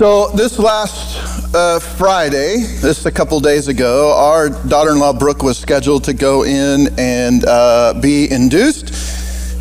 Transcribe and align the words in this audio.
So 0.00 0.28
this 0.28 0.58
last 0.58 1.54
uh, 1.54 1.78
Friday, 1.78 2.64
this 2.80 3.04
a 3.04 3.12
couple 3.12 3.38
days 3.38 3.68
ago, 3.68 4.14
our 4.16 4.48
daughter-in-law 4.48 5.18
Brooke 5.18 5.42
was 5.42 5.58
scheduled 5.58 6.04
to 6.04 6.14
go 6.14 6.42
in 6.42 6.88
and 6.98 7.44
uh, 7.46 7.92
be 8.00 8.32
induced 8.32 8.94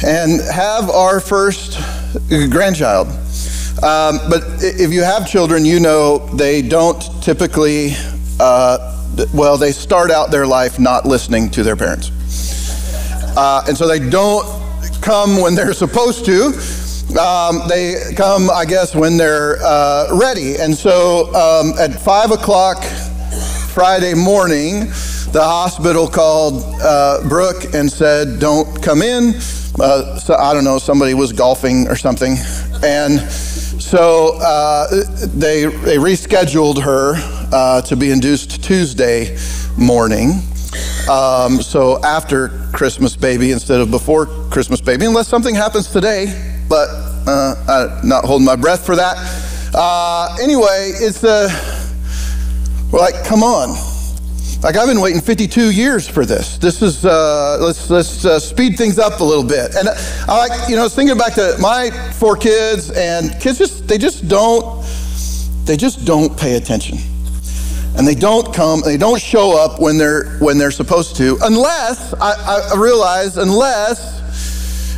and 0.02 0.40
have 0.50 0.90
our 0.90 1.20
first 1.20 1.78
grandchild. 2.52 3.10
Um, 3.84 4.20
but 4.30 4.44
if 4.62 4.94
you 4.94 5.04
have 5.04 5.28
children, 5.28 5.66
you 5.66 5.82
know 5.82 6.20
they 6.34 6.62
don't 6.62 7.02
typically, 7.21 7.90
uh, 8.40 8.96
well, 9.34 9.58
they 9.58 9.74
start 9.74 10.10
out 10.10 10.32
their 10.32 10.48
life 10.48 10.80
not 10.80 11.06
listening 11.06 11.50
to 11.50 11.64
their 11.64 11.76
parents. 11.76 12.12
Uh, 13.36 13.66
and 13.68 13.78
so 13.78 13.90
they 13.90 14.00
don't 14.00 14.46
come 15.02 15.42
when 15.42 15.54
they're 15.54 15.74
supposed 15.74 16.24
to 16.28 16.54
um, 17.18 17.68
they 17.68 17.96
come, 18.16 18.50
I 18.52 18.66
guess, 18.66 18.96
when 18.96 19.18
they're 19.18 19.58
uh, 19.64 20.16
ready. 20.20 20.58
And 20.58 20.76
so 20.76 21.34
um, 21.34 21.73
at 21.80 22.00
5 22.00 22.32
o'clock 22.32 22.84
Friday 23.73 24.13
morning, 24.13 24.82
the 25.32 25.41
hospital 25.44 26.08
called 26.08 26.63
uh, 26.82 27.27
Brooke 27.27 27.73
and 27.73 27.91
said, 27.91 28.40
Don't 28.40 28.82
come 28.84 29.02
in. 29.02 29.34
Uh, 29.80 30.20
so, 30.20 30.35
I 30.35 30.54
don't 30.54 30.63
know, 30.63 30.77
somebody 30.77 31.13
was 31.16 31.34
golfing 31.34 31.88
or 31.88 31.95
something. 31.95 32.35
And 32.84 33.20
so 33.21 34.38
uh, 34.40 34.88
they, 35.34 35.66
they 35.66 35.98
rescheduled 35.98 36.84
her 36.84 37.13
uh, 37.52 37.82
to 37.84 37.96
be 37.96 38.12
induced 38.12 38.63
Tuesday 38.63 39.35
morning. 39.77 40.41
Um, 41.10 41.62
so 41.63 42.04
after 42.04 42.49
Christmas 42.71 43.16
baby 43.16 43.52
instead 43.52 43.82
of 43.82 43.90
before 43.90 44.27
Christmas 44.52 44.80
baby, 44.80 45.05
unless 45.05 45.27
something 45.27 45.55
happens 45.55 45.90
today 45.90 46.48
but 46.70 46.88
uh, 47.28 47.55
I'm 47.68 48.08
not 48.08 48.23
holding 48.23 48.46
my 48.46 48.55
breath 48.55 48.86
for 48.86 48.96
that. 48.96 49.18
Uh, 49.73 50.38
anyway, 50.41 50.91
it's 50.96 51.20
the, 51.20 51.50
we're 52.91 53.00
like, 53.00 53.26
come 53.26 53.44
on. 53.44 53.76
Like 54.62 54.76
I've 54.76 54.88
been 54.88 54.99
waiting 54.99 55.21
52 55.21 55.71
years 55.71 56.08
for 56.08 56.26
this. 56.26 56.58
This 56.58 56.82
is 56.82 57.05
uh, 57.05 57.58
let's 57.62 57.90
let's 57.90 58.26
uh, 58.26 58.38
speed 58.40 58.77
things 58.77 58.99
up 58.99 59.21
a 59.21 59.24
little 59.24 59.43
bit. 59.43 59.74
And 59.74 59.88
I 59.88 60.48
like 60.48 60.70
you 60.70 60.76
know 60.76 60.82
I 60.82 60.84
was 60.84 60.93
thinking 60.93 61.18
back 61.18 61.34
to 61.35 61.55
my 61.62 61.91
four 62.20 62.35
kids 62.35 62.91
and 62.91 63.32
kids 63.40 63.58
just 63.58 63.88
they 63.88 63.98
just 63.98 64.28
don't 64.28 64.86
they 65.63 65.78
just 65.78 66.03
don't 66.03 66.38
pay 66.38 66.58
attention, 66.58 66.97
and 67.97 68.06
they 68.06 68.16
don't 68.16 68.53
come 68.53 68.81
they 68.84 68.97
don't 68.97 69.22
show 69.22 69.58
up 69.58 69.80
when 69.80 69.97
they're 69.97 70.25
when 70.40 70.58
they're 70.58 70.72
supposed 70.72 71.16
to 71.16 71.38
unless 71.44 72.13
I, 72.16 72.72
I 72.74 72.78
realize 72.78 73.38
unless 73.38 74.19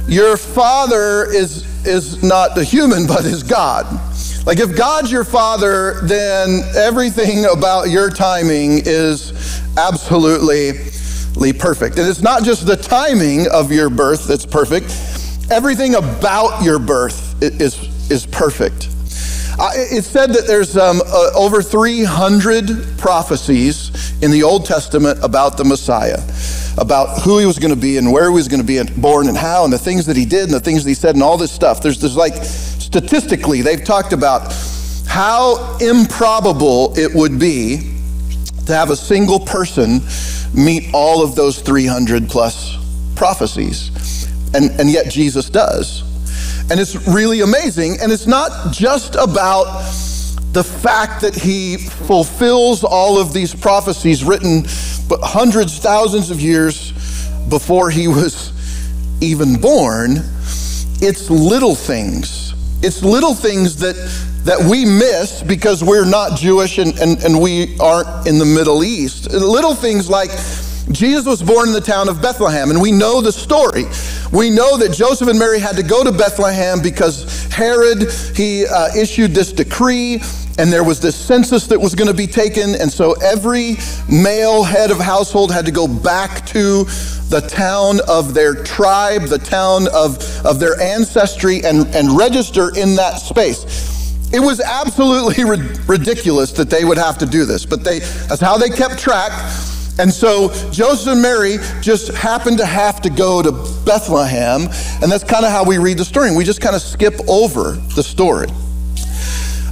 your 0.08 0.36
father 0.36 1.32
is, 1.32 1.66
is 1.86 2.24
not 2.24 2.56
the 2.56 2.64
human, 2.64 3.08
but 3.08 3.26
is 3.26 3.44
God. 3.44 3.86
Like 4.46 4.60
if 4.60 4.76
God's 4.76 5.12
your 5.12 5.24
father, 5.24 6.02
then 6.04 6.62
everything 6.76 7.46
about 7.46 7.90
your 7.90 8.10
timing 8.10 8.82
is 8.86 9.62
absolutely 9.78 11.54
perfect. 11.54 11.98
And 11.98 12.08
it's 12.08 12.22
not 12.22 12.44
just 12.44 12.66
the 12.66 12.76
timing 12.76 13.48
of 13.52 13.72
your 13.72 13.90
birth 13.90 14.28
that's 14.28 14.46
perfect, 14.46 14.92
everything 15.52 15.96
about 15.96 16.64
your 16.64 16.80
birth 16.80 17.42
is, 17.42 17.78
is 18.10 18.26
perfect. 18.26 18.88
It's 19.64 20.08
said 20.08 20.32
that 20.34 20.48
there's 20.48 20.76
um, 20.76 21.02
uh, 21.06 21.32
over 21.36 21.62
300 21.62 22.98
prophecies 22.98 23.92
in 24.24 24.32
the 24.32 24.42
Old 24.44 24.66
Testament 24.66 25.20
about 25.24 25.58
the 25.58 25.64
Messiah 25.64 26.20
about 26.82 27.22
who 27.22 27.38
he 27.38 27.46
was 27.46 27.60
going 27.60 27.74
to 27.74 27.80
be 27.80 27.98
and 27.98 28.12
where 28.12 28.28
he 28.28 28.34
was 28.34 28.48
going 28.48 28.60
to 28.60 28.66
be 28.66 28.82
born 29.00 29.28
and 29.28 29.38
how 29.38 29.64
and 29.64 29.72
the 29.72 29.78
things 29.78 30.06
that 30.08 30.18
he 30.18 30.26
did 30.26 30.46
and 30.46 30.54
the 30.54 30.60
things 30.60 30.84
that 30.84 30.90
he 30.90 30.96
said 30.96 31.16
and 31.16 31.24
all 31.24 31.38
this 31.38 31.52
stuff. 31.52 31.82
There's, 31.82 32.00
there's 32.00 32.18
like, 32.18 32.34
statistically, 32.44 33.62
they've 33.62 33.84
talked 33.84 34.14
about 34.14 34.52
how 35.08 35.78
improbable 35.80 36.98
it 36.98 37.14
would 37.14 37.40
be 37.40 37.94
to 38.66 38.74
have 38.74 38.90
a 38.90 38.96
single 38.96 39.40
person 39.40 40.02
meet 40.54 40.90
all 40.94 41.24
of 41.24 41.36
those 41.36 41.62
300 41.62 42.28
plus 42.28 42.78
prophecies. 43.16 44.26
And, 44.54 44.72
and 44.80 44.90
yet 44.90 45.10
Jesus 45.10 45.50
does. 45.50 46.02
And 46.72 46.80
it's 46.80 47.08
really 47.08 47.42
amazing. 47.42 47.98
And 48.02 48.12
it's 48.12 48.28
not 48.28 48.74
just 48.74 49.16
about 49.16 49.84
the 50.54 50.64
fact 50.64 51.22
that 51.22 51.34
he 51.36 51.78
fulfills 51.78 52.84
all 52.84 53.20
of 53.20 53.34
these 53.34 53.56
prophecies 53.56 54.24
written 54.24 54.64
but 55.12 55.20
hundreds, 55.20 55.78
thousands 55.78 56.32
of 56.32 56.40
years 56.40 56.94
before 57.50 57.90
he 57.90 58.08
was 58.08 58.54
even 59.20 59.60
born, 59.60 60.12
it's 61.02 61.30
little 61.30 61.76
things. 61.76 62.54
It's 62.82 63.04
little 63.04 63.34
things 63.34 63.76
that, 63.82 63.96
that 64.46 64.58
we 64.70 64.86
miss 64.86 65.44
because 65.44 65.84
we're 65.84 66.10
not 66.10 66.40
Jewish 66.40 66.78
and, 66.78 66.98
and, 66.98 67.22
and 67.26 67.42
we 67.42 67.78
aren't 67.80 68.26
in 68.26 68.40
the 68.40 68.46
Middle 68.46 68.86
East. 68.86 69.30
Little 69.34 69.76
things 69.76 70.10
like 70.10 70.30
Jesus 70.94 71.26
was 71.26 71.44
born 71.44 71.68
in 71.68 71.74
the 71.74 71.82
town 71.82 72.08
of 72.08 72.22
Bethlehem, 72.22 72.70
and 72.70 72.82
we 72.82 72.94
know 72.94 73.20
the 73.20 73.34
story. 73.34 73.84
We 74.32 74.50
know 74.50 74.78
that 74.78 74.94
Joseph 74.94 75.28
and 75.28 75.38
Mary 75.38 75.60
had 75.60 75.76
to 75.76 75.84
go 75.84 76.06
to 76.06 76.12
Bethlehem 76.14 76.82
because 76.82 77.52
Herod, 77.52 78.10
he 78.34 78.66
uh, 78.66 78.96
issued 78.96 79.32
this 79.32 79.52
decree 79.52 80.22
and 80.58 80.72
there 80.72 80.84
was 80.84 81.00
this 81.00 81.16
census 81.16 81.68
that 81.68 81.80
was 81.80 81.96
going 81.96 82.08
to 82.08 82.14
be 82.14 82.28
taken. 82.28 82.76
And 82.76 82.92
so 82.92 83.14
every 83.14 83.78
male 84.10 84.64
head 84.64 84.92
of 84.92 85.00
household 85.00 85.52
had 85.52 85.66
to 85.66 85.72
go 85.72 85.88
back 85.88 86.46
to 86.48 86.84
the 87.30 87.46
town 87.48 88.00
of 88.08 88.34
their 88.34 88.56
tribe, 88.64 89.24
the 89.24 89.38
town 89.38 89.88
of, 89.94 90.18
of 90.46 90.60
their 90.60 90.80
ancestry, 90.82 91.64
and, 91.64 91.88
and 91.96 92.18
register 92.18 92.76
in 92.78 92.96
that 92.96 93.16
space. 93.16 94.12
It 94.34 94.40
was 94.40 94.60
absolutely 94.62 95.44
ridiculous 95.88 96.52
that 96.54 96.70
they 96.70 96.86
would 96.86 96.98
have 96.98 97.18
to 97.20 97.26
do 97.26 97.46
this, 97.46 97.66
but 97.66 97.84
they, 97.84 98.00
that's 98.00 98.42
how 98.42 98.58
they 98.58 98.70
kept 98.70 99.00
track. 99.00 99.32
And 100.00 100.12
so 100.12 100.50
Joseph 100.72 101.14
and 101.14 101.22
Mary 101.22 101.58
just 101.82 102.14
happened 102.14 102.58
to 102.60 102.66
have 102.66 103.02
to 103.02 103.10
go 103.10 103.42
to 103.42 103.52
Bethlehem, 103.86 104.64
and 105.02 105.12
that's 105.12 105.24
kind 105.24 105.46
of 105.46 105.52
how 105.52 105.64
we 105.66 105.78
read 105.78 105.98
the 105.98 106.06
story. 106.06 106.36
We 106.36 106.44
just 106.44 106.62
kind 106.62 106.76
of 106.76 106.82
skip 106.82 107.14
over 107.28 107.74
the 107.96 108.04
story. 108.04 108.48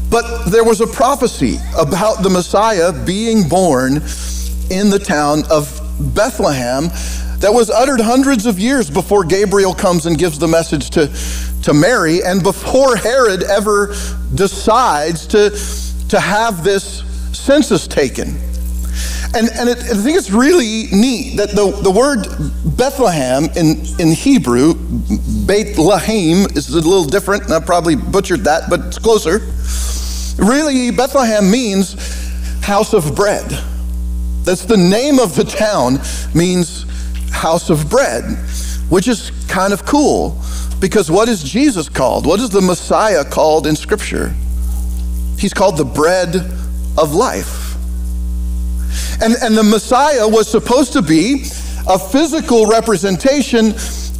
But 0.09 0.45
there 0.45 0.63
was 0.63 0.81
a 0.81 0.87
prophecy 0.87 1.57
about 1.77 2.23
the 2.23 2.29
Messiah 2.29 2.91
being 3.05 3.47
born 3.47 3.97
in 4.71 4.89
the 4.89 4.99
town 4.99 5.43
of 5.51 5.79
Bethlehem 6.15 6.89
that 7.39 7.51
was 7.53 7.69
uttered 7.69 8.01
hundreds 8.01 8.45
of 8.45 8.59
years 8.59 8.89
before 8.89 9.23
Gabriel 9.23 9.73
comes 9.73 10.05
and 10.05 10.17
gives 10.17 10.39
the 10.39 10.47
message 10.47 10.89
to, 10.91 11.07
to 11.63 11.73
Mary 11.73 12.23
and 12.23 12.43
before 12.43 12.95
Herod 12.95 13.43
ever 13.43 13.95
decides 14.35 15.27
to, 15.27 15.51
to 16.09 16.19
have 16.19 16.63
this 16.63 17.03
census 17.37 17.87
taken. 17.87 18.37
And, 19.35 19.47
and 19.53 19.69
it, 19.69 19.77
I 19.77 19.95
think 19.95 20.17
it's 20.17 20.31
really 20.31 20.87
neat 20.91 21.37
that 21.37 21.51
the, 21.51 21.71
the 21.83 21.91
word 21.91 22.25
Bethlehem 22.75 23.45
in, 23.55 23.85
in 23.99 24.13
Hebrew, 24.13 24.73
Beit 25.45 25.77
is 25.77 26.69
a 26.69 26.75
little 26.75 27.05
different, 27.05 27.43
and 27.43 27.53
I 27.53 27.59
probably 27.59 27.95
butchered 27.95 28.45
that, 28.45 28.69
but 28.69 28.79
it's 28.87 28.97
closer. 28.97 29.39
Really, 30.39 30.91
Bethlehem 30.91 31.51
means 31.51 31.93
house 32.61 32.93
of 32.93 33.15
bread. 33.15 33.49
That's 34.43 34.65
the 34.65 34.77
name 34.77 35.19
of 35.19 35.35
the 35.35 35.43
town, 35.43 35.99
means 36.33 36.85
house 37.31 37.69
of 37.69 37.89
bread, 37.89 38.23
which 38.89 39.07
is 39.07 39.31
kind 39.47 39.73
of 39.73 39.85
cool 39.85 40.41
because 40.79 41.11
what 41.11 41.27
is 41.27 41.43
Jesus 41.43 41.89
called? 41.89 42.25
What 42.25 42.39
is 42.39 42.49
the 42.49 42.61
Messiah 42.61 43.25
called 43.25 43.67
in 43.67 43.75
Scripture? 43.75 44.33
He's 45.37 45.53
called 45.53 45.77
the 45.77 45.85
bread 45.85 46.35
of 46.97 47.13
life. 47.13 47.75
And, 49.21 49.35
and 49.41 49.57
the 49.57 49.63
Messiah 49.63 50.27
was 50.27 50.49
supposed 50.49 50.93
to 50.93 51.01
be 51.01 51.43
a 51.87 51.99
physical 51.99 52.65
representation 52.65 53.73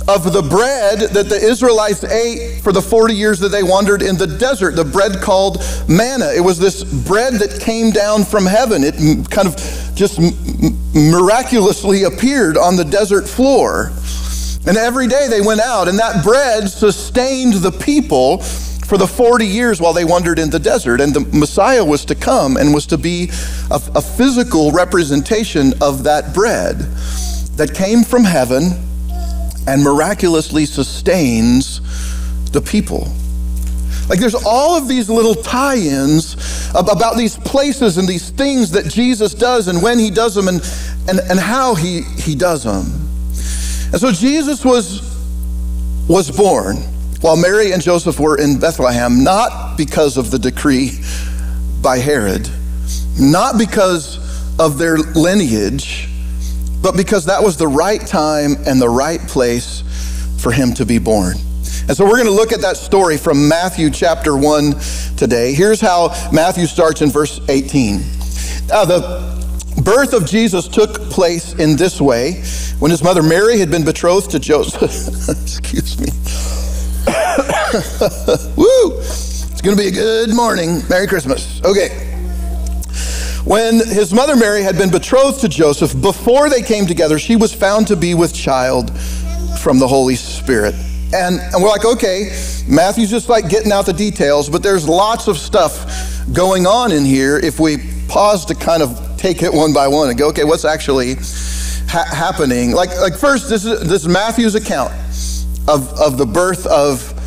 of 0.10 0.34
the 0.34 0.42
bread 0.42 1.00
that 1.14 1.30
the 1.30 1.38
Israelites 1.38 2.04
ate 2.04 2.62
for 2.62 2.72
the 2.72 2.82
40 2.82 3.14
years 3.14 3.40
that 3.40 3.50
they 3.50 3.62
wandered 3.62 4.02
in 4.02 4.18
the 4.18 4.26
desert, 4.26 4.76
the 4.76 4.84
bread 4.84 5.22
called 5.22 5.64
manna. 5.88 6.32
It 6.36 6.42
was 6.42 6.58
this 6.58 6.84
bread 6.84 7.36
that 7.36 7.62
came 7.62 7.92
down 7.92 8.24
from 8.24 8.46
heaven. 8.46 8.84
It 8.84 8.96
kind 9.30 9.48
of 9.48 9.56
just 9.94 10.20
miraculously 10.96 12.04
appeared 12.04 12.58
on 12.58 12.76
the 12.76 12.84
desert 12.84 13.28
floor. 13.28 13.92
And 14.66 14.78
every 14.78 15.08
day 15.08 15.28
they 15.30 15.42
went 15.42 15.62
out, 15.62 15.88
and 15.88 16.00
that 16.00 16.24
bread 16.24 16.70
sustained 16.70 17.54
the 17.54 17.72
people 17.72 18.40
for 18.40 18.98
the 18.98 19.08
40 19.08 19.46
years 19.46 19.80
while 19.80 19.94
they 19.94 20.06
wandered 20.06 20.40
in 20.40 20.50
the 20.50 20.60
desert. 20.60 21.02
And 21.02 21.14
the 21.14 21.22
Messiah 21.38 21.86
was 21.86 22.04
to 22.06 22.16
come 22.16 22.58
and 22.58 22.74
was 22.74 22.88
to 22.88 22.98
be 22.98 23.30
a, 23.70 23.80
a 23.94 24.02
physical 24.02 24.72
representation 24.72 25.74
of 25.82 26.04
that 26.06 26.34
bread 26.34 26.80
that 27.58 27.76
came 27.76 28.04
from 28.04 28.24
heaven 28.24 28.89
and 29.68 29.84
miraculously 29.84 30.66
sustains 30.66 31.82
the 32.52 32.62
people. 32.62 33.08
Like 34.10 34.20
there's 34.20 34.36
all 34.36 34.76
of 34.76 34.88
these 34.88 35.08
little 35.10 35.36
tie 35.36 35.78
ins 35.78 36.36
about 36.74 37.16
these 37.16 37.38
places 37.38 37.98
and 37.98 38.08
these 38.08 38.32
things 38.32 38.72
that 38.72 38.88
Jesus 38.88 39.36
does 39.36 39.68
and 39.68 39.84
when 39.84 40.00
he 40.00 40.10
does 40.10 40.34
them 40.34 40.48
and, 40.48 40.62
and, 41.08 41.20
and 41.30 41.40
how 41.40 41.76
he, 41.76 42.02
he 42.02 42.34
does 42.34 42.64
them. 42.64 42.86
And 43.92 44.00
so 44.00 44.12
Jesus 44.12 44.66
was, 44.66 45.02
was 46.08 46.32
born 46.32 46.78
while 47.22 47.38
Mary 47.38 47.72
and 47.72 47.82
Joseph 47.84 48.20
were 48.20 48.38
in 48.38 48.60
Bethlehem, 48.60 49.24
not 49.24 49.78
because 49.78 50.18
of 50.18 50.32
the 50.32 50.40
decree 50.40 51.00
by 51.82 52.00
Herod, 52.00 52.50
not 53.20 53.60
because 53.60 54.18
of 54.60 54.80
their 54.80 54.98
lineage, 54.98 56.09
but 56.82 56.96
because 56.96 57.26
that 57.26 57.44
was 57.44 57.58
the 57.58 57.68
right 57.68 58.06
time 58.06 58.56
and 58.66 58.82
the 58.82 58.90
right 58.90 59.20
place 59.22 59.84
for 60.42 60.52
him 60.52 60.74
to 60.74 60.86
be 60.86 60.98
born. 60.98 61.36
And 61.88 61.98
so 61.98 62.06
we're 62.06 62.18
going 62.18 62.26
to 62.26 62.32
look 62.32 62.52
at 62.52 62.62
that 62.62 62.78
story 62.78 63.18
from 63.18 63.48
Matthew 63.48 63.90
chapter 63.90 64.38
1 64.38 64.76
today. 65.18 65.54
Here's 65.54 65.82
how 65.82 66.10
Matthew 66.32 66.66
starts 66.68 67.02
in 67.02 67.10
verse 67.10 67.40
18. 67.50 67.98
Now, 68.68 68.86
the 68.86 69.40
birth 69.84 70.14
of 70.14 70.26
Jesus 70.26 70.68
took 70.68 70.94
place 71.10 71.54
in 71.54 71.76
this 71.76 72.00
way 72.00 72.44
when 72.80 72.92
his 72.92 73.04
mother 73.04 73.24
Mary 73.24 73.58
had 73.58 73.72
been 73.72 73.84
betrothed 73.84 74.32
to 74.32 74.40
Joseph. 74.40 74.84
Excuse 75.30 76.00
me. 76.00 76.08
Woo! 78.56 79.00
It's 79.00 79.62
going 79.62 79.76
to 79.76 79.82
be 79.82 79.90
a 79.90 79.92
good 79.92 80.34
morning. 80.34 80.82
Merry 80.90 81.08
Christmas. 81.08 81.62
Okay. 81.66 82.09
When 83.50 83.78
his 83.80 84.14
mother 84.14 84.36
Mary 84.36 84.62
had 84.62 84.78
been 84.78 84.92
betrothed 84.92 85.42
to 85.42 85.50
Joseph, 85.50 86.00
before 86.00 86.52
they 86.52 86.62
came 86.62 86.86
together, 86.86 87.18
she 87.18 87.36
was 87.36 87.52
found 87.52 87.88
to 87.88 87.96
be 87.96 88.14
with 88.14 88.32
child 88.32 88.96
from 89.60 89.80
the 89.80 89.88
Holy 89.88 90.16
Spirit. 90.16 90.76
And, 91.16 91.40
and 91.40 91.64
we're 91.64 91.70
like, 91.70 91.84
okay, 91.84 92.30
Matthew's 92.68 93.10
just 93.10 93.28
like 93.28 93.50
getting 93.50 93.72
out 93.72 93.88
the 93.88 93.94
details, 93.94 94.52
but 94.52 94.62
there's 94.62 94.88
lots 94.88 95.28
of 95.28 95.36
stuff 95.36 95.84
going 96.32 96.68
on 96.68 96.92
in 96.92 97.04
here 97.04 97.40
if 97.40 97.60
we 97.60 97.78
pause 98.08 98.46
to 98.46 98.54
kind 98.54 98.84
of 98.84 99.18
take 99.18 99.42
it 99.42 99.52
one 99.52 99.74
by 99.74 99.88
one 99.88 100.10
and 100.10 100.20
go, 100.20 100.28
okay, 100.30 100.44
what's 100.44 100.64
actually 100.64 101.16
ha- 101.90 102.08
happening? 102.14 102.74
Like, 102.74 102.96
like 103.00 103.18
first, 103.18 103.50
this 103.50 103.66
is, 103.66 103.80
this 103.80 104.04
is 104.04 104.08
Matthew's 104.08 104.54
account 104.54 104.94
of, 105.68 105.92
of 106.00 106.20
the 106.20 106.28
birth 106.28 106.68
of, 106.68 107.19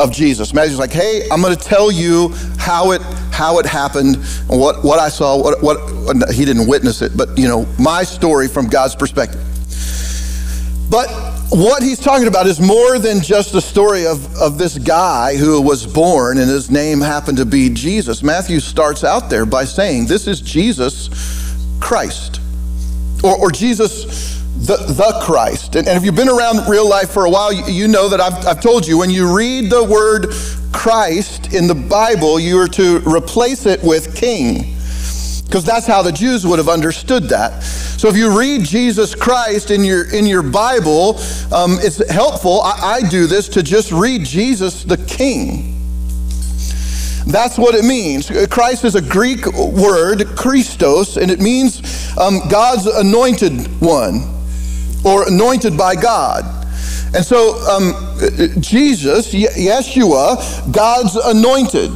of 0.00 0.12
Jesus. 0.12 0.54
Matthew's 0.54 0.78
like, 0.78 0.92
hey, 0.92 1.28
I'm 1.30 1.40
going 1.40 1.56
to 1.56 1.62
tell 1.62 1.90
you 1.90 2.30
how 2.58 2.92
it 2.92 3.02
how 3.32 3.60
it 3.60 3.66
happened, 3.66 4.16
and 4.16 4.60
what 4.60 4.84
what 4.84 4.98
I 4.98 5.08
saw, 5.08 5.40
what 5.40 5.62
what 5.62 6.32
he 6.32 6.44
didn't 6.44 6.66
witness 6.66 7.02
it, 7.02 7.16
but 7.16 7.36
you 7.38 7.48
know 7.48 7.66
my 7.78 8.02
story 8.02 8.48
from 8.48 8.66
God's 8.66 8.96
perspective. 8.96 9.42
But 10.90 11.08
what 11.50 11.82
he's 11.82 11.98
talking 11.98 12.28
about 12.28 12.46
is 12.46 12.60
more 12.60 12.98
than 12.98 13.20
just 13.20 13.52
the 13.52 13.60
story 13.60 14.06
of, 14.06 14.34
of 14.38 14.56
this 14.56 14.78
guy 14.78 15.36
who 15.36 15.60
was 15.60 15.86
born 15.86 16.38
and 16.38 16.48
his 16.48 16.70
name 16.70 17.00
happened 17.00 17.36
to 17.38 17.44
be 17.44 17.68
Jesus. 17.68 18.22
Matthew 18.22 18.58
starts 18.58 19.04
out 19.04 19.28
there 19.28 19.44
by 19.44 19.64
saying, 19.64 20.06
This 20.06 20.26
is 20.26 20.40
Jesus 20.40 21.10
Christ, 21.78 22.40
or, 23.22 23.36
or 23.36 23.50
Jesus 23.50 24.37
the, 24.58 24.76
the 24.76 25.20
Christ. 25.22 25.76
And, 25.76 25.86
and, 25.86 25.96
if 25.96 26.04
you've 26.04 26.16
been 26.16 26.28
around 26.28 26.68
real 26.68 26.88
life 26.88 27.10
for 27.10 27.26
a 27.26 27.30
while, 27.30 27.52
you, 27.52 27.64
you 27.66 27.88
know 27.88 28.08
that 28.08 28.20
I've, 28.20 28.44
I've 28.46 28.60
told 28.60 28.86
you 28.86 28.98
when 28.98 29.08
you 29.08 29.34
read 29.34 29.70
the 29.70 29.84
word 29.84 30.32
Christ 30.72 31.54
in 31.54 31.68
the 31.68 31.74
Bible, 31.74 32.40
you 32.40 32.58
are 32.58 32.68
to 32.68 32.98
replace 33.08 33.66
it 33.66 33.82
with 33.82 34.16
king. 34.16 34.74
Because 35.44 35.64
that's 35.64 35.86
how 35.86 36.02
the 36.02 36.12
Jews 36.12 36.46
would 36.46 36.58
have 36.58 36.68
understood 36.68 37.24
that. 37.30 37.62
So 37.62 38.08
if 38.08 38.16
you 38.16 38.36
read 38.38 38.64
Jesus 38.64 39.14
Christ 39.14 39.70
in 39.70 39.82
your 39.82 40.12
in 40.14 40.26
your 40.26 40.42
Bible, 40.42 41.18
um, 41.52 41.78
it's 41.80 42.06
helpful. 42.10 42.60
I, 42.60 43.00
I 43.00 43.08
do 43.08 43.26
this 43.26 43.48
to 43.50 43.62
just 43.62 43.90
read 43.90 44.24
Jesus 44.24 44.84
the 44.84 44.98
King. 44.98 45.74
That's 47.26 47.58
what 47.58 47.74
it 47.74 47.84
means. 47.84 48.30
Christ 48.50 48.84
is 48.84 48.94
a 48.94 49.02
Greek 49.02 49.46
word, 49.54 50.26
Christos, 50.36 51.16
and 51.16 51.30
it 51.30 51.40
means 51.40 52.16
um, 52.18 52.40
God's 52.48 52.86
anointed 52.86 53.80
one 53.80 54.37
or 55.04 55.26
anointed 55.28 55.76
by 55.76 55.94
God. 55.94 56.44
And 57.14 57.24
so, 57.24 57.54
um, 57.70 57.94
Jesus, 58.60 59.32
Yeshua, 59.32 60.72
God's 60.72 61.16
anointed. 61.16 61.90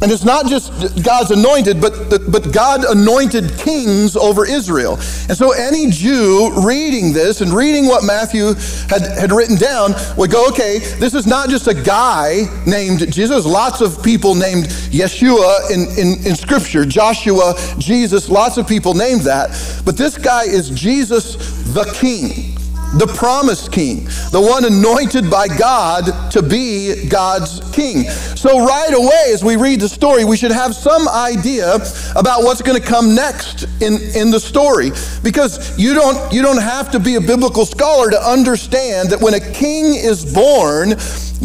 And 0.00 0.12
it's 0.12 0.24
not 0.24 0.46
just 0.46 1.02
God's 1.02 1.32
anointed, 1.32 1.80
but, 1.80 2.08
but 2.30 2.52
God 2.52 2.84
anointed 2.84 3.58
kings 3.58 4.14
over 4.14 4.46
Israel. 4.46 4.92
And 5.28 5.36
so 5.36 5.50
any 5.52 5.90
Jew 5.90 6.52
reading 6.64 7.12
this 7.12 7.40
and 7.40 7.50
reading 7.50 7.86
what 7.86 8.04
Matthew 8.04 8.54
had, 8.88 9.02
had 9.18 9.32
written 9.32 9.56
down 9.56 9.94
would 10.16 10.30
go, 10.30 10.46
okay, 10.50 10.78
this 11.00 11.14
is 11.14 11.26
not 11.26 11.48
just 11.48 11.66
a 11.66 11.74
guy 11.74 12.42
named 12.64 13.12
Jesus. 13.12 13.44
Lots 13.44 13.80
of 13.80 14.00
people 14.00 14.36
named 14.36 14.66
Yeshua 14.66 15.70
in, 15.72 15.80
in, 15.98 16.26
in 16.26 16.36
Scripture, 16.36 16.84
Joshua, 16.84 17.54
Jesus, 17.78 18.28
lots 18.28 18.56
of 18.56 18.68
people 18.68 18.94
named 18.94 19.22
that. 19.22 19.50
But 19.84 19.96
this 19.96 20.16
guy 20.16 20.44
is 20.44 20.70
Jesus 20.70 21.34
the 21.74 21.84
King 21.94 22.47
the 22.94 23.06
promised 23.06 23.70
king, 23.70 24.04
the 24.32 24.40
one 24.40 24.64
anointed 24.64 25.30
by 25.30 25.46
God 25.46 26.30
to 26.30 26.42
be 26.42 27.06
God's 27.08 27.60
king. 27.72 28.04
So, 28.04 28.64
right 28.64 28.94
away, 28.94 29.32
as 29.32 29.44
we 29.44 29.56
read 29.56 29.80
the 29.80 29.88
story, 29.88 30.24
we 30.24 30.36
should 30.36 30.52
have 30.52 30.74
some 30.74 31.06
idea 31.08 31.74
about 32.16 32.44
what's 32.44 32.62
going 32.62 32.80
to 32.80 32.86
come 32.86 33.14
next 33.14 33.64
in, 33.82 33.98
in 34.14 34.30
the 34.30 34.40
story. 34.40 34.90
Because 35.22 35.78
you 35.78 35.92
don't, 35.92 36.32
you 36.32 36.40
don't 36.40 36.62
have 36.62 36.90
to 36.92 37.00
be 37.00 37.16
a 37.16 37.20
biblical 37.20 37.66
scholar 37.66 38.10
to 38.10 38.18
understand 38.18 39.10
that 39.10 39.20
when 39.20 39.34
a 39.34 39.40
king 39.40 39.94
is 39.94 40.32
born, 40.32 40.90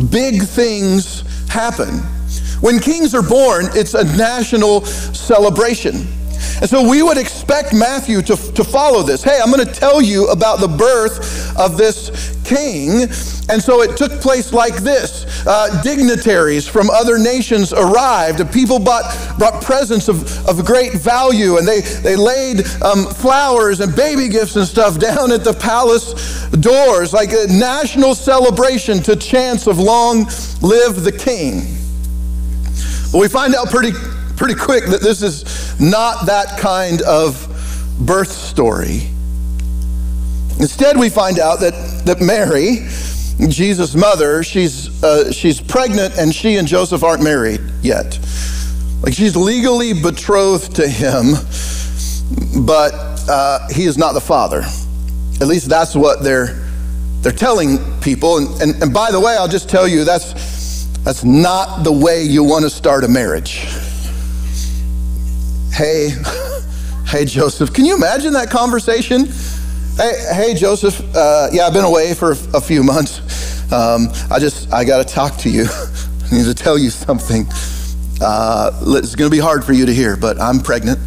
big 0.10 0.44
things 0.44 1.24
happen. 1.50 2.00
When 2.62 2.80
kings 2.80 3.14
are 3.14 3.22
born, 3.22 3.66
it's 3.74 3.94
a 3.94 4.06
national 4.16 4.86
celebration. 4.86 6.08
And 6.62 6.70
so 6.70 6.88
we 6.88 7.04
would 7.04 7.18
expect 7.18 7.74
Matthew 7.74 8.22
to, 8.22 8.36
to 8.36 8.64
follow 8.64 9.04
this. 9.04 9.24
Hey, 9.24 9.40
I'm 9.44 9.52
going 9.52 9.66
to 9.66 9.74
tell 9.74 10.02
you 10.02 10.28
about 10.28 10.60
the 10.60 10.68
birth 10.68 11.58
of 11.60 11.78
this 11.78 12.34
king. 12.44 13.04
And 13.50 13.62
so 13.62 13.82
it 13.82 13.98
took 13.98 14.22
place 14.22 14.54
like 14.54 14.76
this 14.76 15.26
uh, 15.46 15.82
dignitaries 15.82 16.68
from 16.68 16.90
other 16.90 17.18
nations 17.18 17.74
arrived, 17.74 18.40
people 18.54 18.80
bought, 18.80 19.38
brought 19.38 19.62
presents 19.62 20.08
of, 20.08 20.48
of 20.48 20.64
great 20.66 20.94
value, 20.94 21.58
and 21.58 21.68
they, 21.68 21.82
they 21.82 22.16
laid 22.16 22.66
um, 22.82 23.06
flowers 23.06 23.80
and 23.80 23.96
baby 23.96 24.30
gifts 24.30 24.56
and 24.56 24.66
stuff 24.66 25.00
down 25.14 25.32
at 25.32 25.44
the 25.44 25.54
palace 25.54 26.48
doors, 26.52 27.14
like 27.14 27.32
a 27.32 27.48
national 27.50 28.16
celebration 28.16 29.02
to 29.04 29.16
chance 29.16 29.68
of 29.68 29.80
long 29.80 30.26
live 30.62 31.04
the 31.04 31.12
king. 31.12 31.62
But 33.12 33.20
we 33.20 33.28
find 33.28 33.54
out 33.56 33.70
pretty 33.70 33.92
pretty 34.44 34.60
quick 34.60 34.84
that 34.88 35.00
this 35.00 35.22
is 35.22 35.80
not 35.80 36.26
that 36.26 36.60
kind 36.60 37.02
of 37.04 37.48
birth 38.02 38.30
story. 38.30 39.08
Instead, 40.60 40.98
we 40.98 41.10
find 41.10 41.40
out 41.40 41.62
that, 41.62 41.72
that 42.04 42.20
Mary, 42.20 42.86
Jesus' 43.50 43.96
mother, 43.96 44.44
she's, 44.44 45.02
uh, 45.02 45.32
she's 45.32 45.62
pregnant 45.62 46.18
and 46.18 46.36
she 46.36 46.58
and 46.58 46.68
Joseph 46.68 47.06
aren't 47.06 47.24
married 47.24 47.62
yet. 47.82 48.20
Like 49.02 49.14
she's 49.14 49.38
legally 49.38 49.94
betrothed 49.94 50.76
to 50.76 50.90
him, 50.90 51.36
but 52.66 52.94
uh, 53.30 53.66
he 53.70 53.86
is 53.86 53.98
not 53.98 54.12
the 54.12 54.20
father. 54.20 54.64
At 55.40 55.48
least 55.48 55.70
that's 55.70 55.96
what 55.96 56.22
they're, 56.22 56.62
they're 57.22 57.32
telling 57.32 57.78
people. 58.02 58.40
And, 58.40 58.62
and, 58.62 58.84
and 58.84 58.94
by 58.94 59.10
the 59.10 59.22
way, 59.22 59.38
I'll 59.40 59.48
just 59.48 59.70
tell 59.70 59.88
you 59.88 60.04
that's, 60.04 60.84
that's 60.98 61.24
not 61.24 61.86
the 61.86 61.94
way 61.94 62.24
you 62.24 62.44
want 62.44 62.64
to 62.64 62.70
start 62.70 63.06
a 63.06 63.08
marriage 63.08 63.70
hey, 65.74 66.10
hey, 67.08 67.26
Joseph, 67.26 67.74
can 67.74 67.86
you 67.86 67.96
imagine 67.96 68.34
that 68.34 68.50
conversation? 68.50 69.26
Hey, 69.98 70.14
hey, 70.34 70.54
Joseph, 70.54 71.00
uh, 71.16 71.50
yeah, 71.52 71.66
I've 71.66 71.74
been 71.74 71.84
away 71.84 72.14
for 72.14 72.32
a 72.32 72.62
few 72.62 72.84
months. 72.84 73.72
Um, 73.72 74.08
I 74.30 74.40
just, 74.40 74.72
I 74.72 74.84
got 74.84 75.06
to 75.06 75.14
talk 75.14 75.38
to 75.40 75.50
you. 75.50 75.66
I 76.32 76.36
need 76.36 76.46
to 76.46 76.54
tell 76.54 76.78
you 76.78 76.90
something. 76.90 77.48
Uh, 78.22 78.72
it's 78.98 79.16
going 79.16 79.30
to 79.30 79.36
be 79.36 79.42
hard 79.42 79.66
for 79.66 79.74
you 79.74 79.86
to 79.86 79.94
hear, 79.94 80.16
but 80.16 80.40
I'm 80.40 80.60
pregnant. 80.60 81.00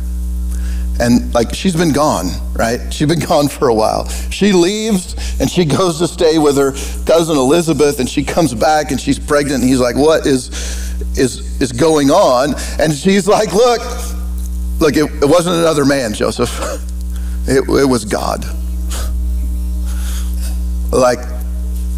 And 0.99 1.33
like, 1.33 1.55
she's 1.55 1.77
been 1.77 1.93
gone, 1.93 2.27
right? 2.55 2.93
She's 2.93 3.07
been 3.07 3.21
gone 3.29 3.49
for 3.49 3.69
a 3.69 3.75
while. 3.75 4.09
She 4.31 4.53
leaves 4.53 5.15
and 5.41 5.49
she 5.49 5.65
goes 5.65 5.99
to 5.99 6.09
stay 6.09 6.39
with 6.39 6.57
her 6.57 6.73
cousin 7.05 7.37
Elizabeth, 7.37 8.01
and 8.01 8.09
she 8.09 8.25
comes 8.25 8.55
back 8.55 8.91
and 8.91 9.01
she's 9.01 9.19
pregnant. 9.19 9.61
And 9.61 9.69
he's 9.69 9.81
like, 9.81 9.97
What 9.97 10.27
is, 10.27 10.49
is, 11.17 11.61
is 11.61 11.73
going 11.73 12.11
on? 12.11 12.55
And 12.81 12.93
she's 12.93 13.29
like, 13.29 13.53
Look, 13.53 13.81
Look, 14.79 14.97
it, 14.97 15.05
it 15.23 15.29
wasn't 15.29 15.57
another 15.57 15.85
man, 15.85 16.15
Joseph. 16.15 16.83
It, 17.49 17.59
it 17.59 17.85
was 17.85 18.05
God. 18.05 18.45
Like, 20.91 21.21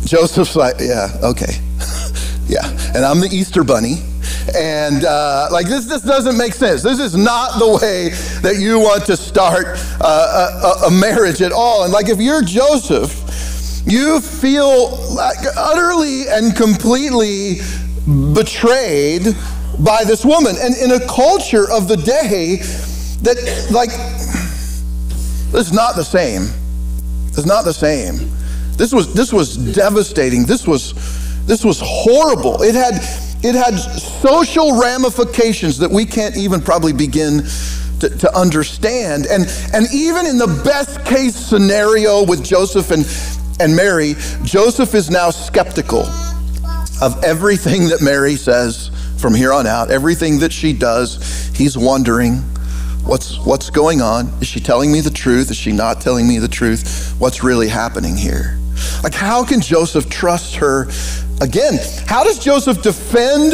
Joseph's 0.05 0.55
like, 0.55 0.77
yeah, 0.79 1.09
okay. 1.23 1.55
yeah. 2.47 2.69
And 2.95 3.03
I'm 3.03 3.21
the 3.21 3.31
Easter 3.33 3.65
bunny. 3.65 4.03
And 4.55 5.07
uh, 5.07 5.49
like, 5.51 5.67
this, 5.67 5.87
this 5.87 6.03
doesn't 6.03 6.37
make 6.37 6.53
sense. 6.53 6.83
This 6.83 6.99
is 6.99 7.17
not 7.17 7.59
the 7.59 7.79
way 7.83 8.11
that 8.43 8.57
you 8.59 8.79
want 8.79 9.07
to 9.07 9.17
start 9.17 9.67
uh, 10.03 10.83
a, 10.83 10.89
a 10.89 10.91
marriage 10.91 11.41
at 11.41 11.53
all. 11.53 11.85
And 11.85 11.95
like, 11.95 12.11
if 12.11 12.21
you're 12.21 12.43
Joseph, 12.43 13.15
you 13.87 14.21
feel 14.21 14.99
like 15.15 15.39
utterly 15.57 16.29
and 16.29 16.55
completely 16.55 17.61
betrayed 18.35 19.35
by 19.81 20.05
this 20.05 20.25
woman. 20.25 20.57
And 20.61 20.77
in 20.77 20.93
a 20.93 21.07
culture 21.07 21.71
of 21.71 21.89
the 21.89 21.97
day 21.97 22.57
that, 23.23 23.69
like, 23.71 23.91
it's 25.55 25.73
not 25.73 25.97
the 25.97 26.05
same. 26.05 26.49
It's 27.29 27.47
not 27.47 27.65
the 27.65 27.73
same. 27.73 28.31
This 28.77 28.93
was, 28.93 29.13
this 29.15 29.33
was 29.33 29.57
devastating. 29.75 30.45
This 30.45 30.67
was, 30.67 30.95
this 31.47 31.65
was 31.65 31.81
horrible. 31.83 32.63
It 32.63 32.75
had, 32.75 32.95
it 33.45 33.55
had 33.55 33.77
social 33.77 34.81
ramifications 34.81 35.79
that 35.79 35.91
we 35.91 36.05
can't 36.05 36.37
even 36.37 36.61
probably 36.61 36.93
begin 36.93 37.43
to, 38.01 38.09
to, 38.09 38.37
understand. 38.37 39.27
And, 39.27 39.47
and 39.73 39.87
even 39.93 40.27
in 40.27 40.39
the 40.39 40.63
best 40.65 41.05
case 41.05 41.35
scenario 41.35 42.25
with 42.25 42.45
Joseph 42.45 42.91
and, 42.93 43.05
and 43.61 43.75
Mary, 43.75 44.15
Joseph 44.45 44.95
is 44.95 45.11
now 45.11 45.31
skeptical 45.31 46.03
of 47.01 47.23
everything 47.25 47.89
that 47.89 48.01
Mary 48.01 48.37
says 48.37 48.91
from 49.19 49.35
here 49.35 49.53
on 49.53 49.67
out, 49.67 49.91
everything 49.91 50.39
that 50.39 50.53
she 50.53 50.73
does. 50.73 51.51
He's 51.55 51.77
wondering 51.77 52.37
what's, 53.05 53.39
what's 53.45 53.71
going 53.71 54.01
on. 54.01 54.29
Is 54.41 54.47
she 54.47 54.61
telling 54.61 54.93
me 54.93 55.01
the 55.01 55.11
truth? 55.11 55.51
Is 55.51 55.57
she 55.57 55.73
not 55.73 56.01
telling 56.01 56.29
me 56.29 56.39
the 56.39 56.49
truth? 56.49 57.15
What's 57.19 57.43
really 57.43 57.69
happening 57.69 58.17
here? 58.17 58.59
Like, 59.03 59.15
how 59.15 59.45
can 59.45 59.61
Joseph 59.61 60.09
trust 60.09 60.57
her 60.57 60.89
again? 61.41 61.79
How 62.07 62.25
does 62.25 62.39
Joseph 62.39 62.83
defend 62.83 63.53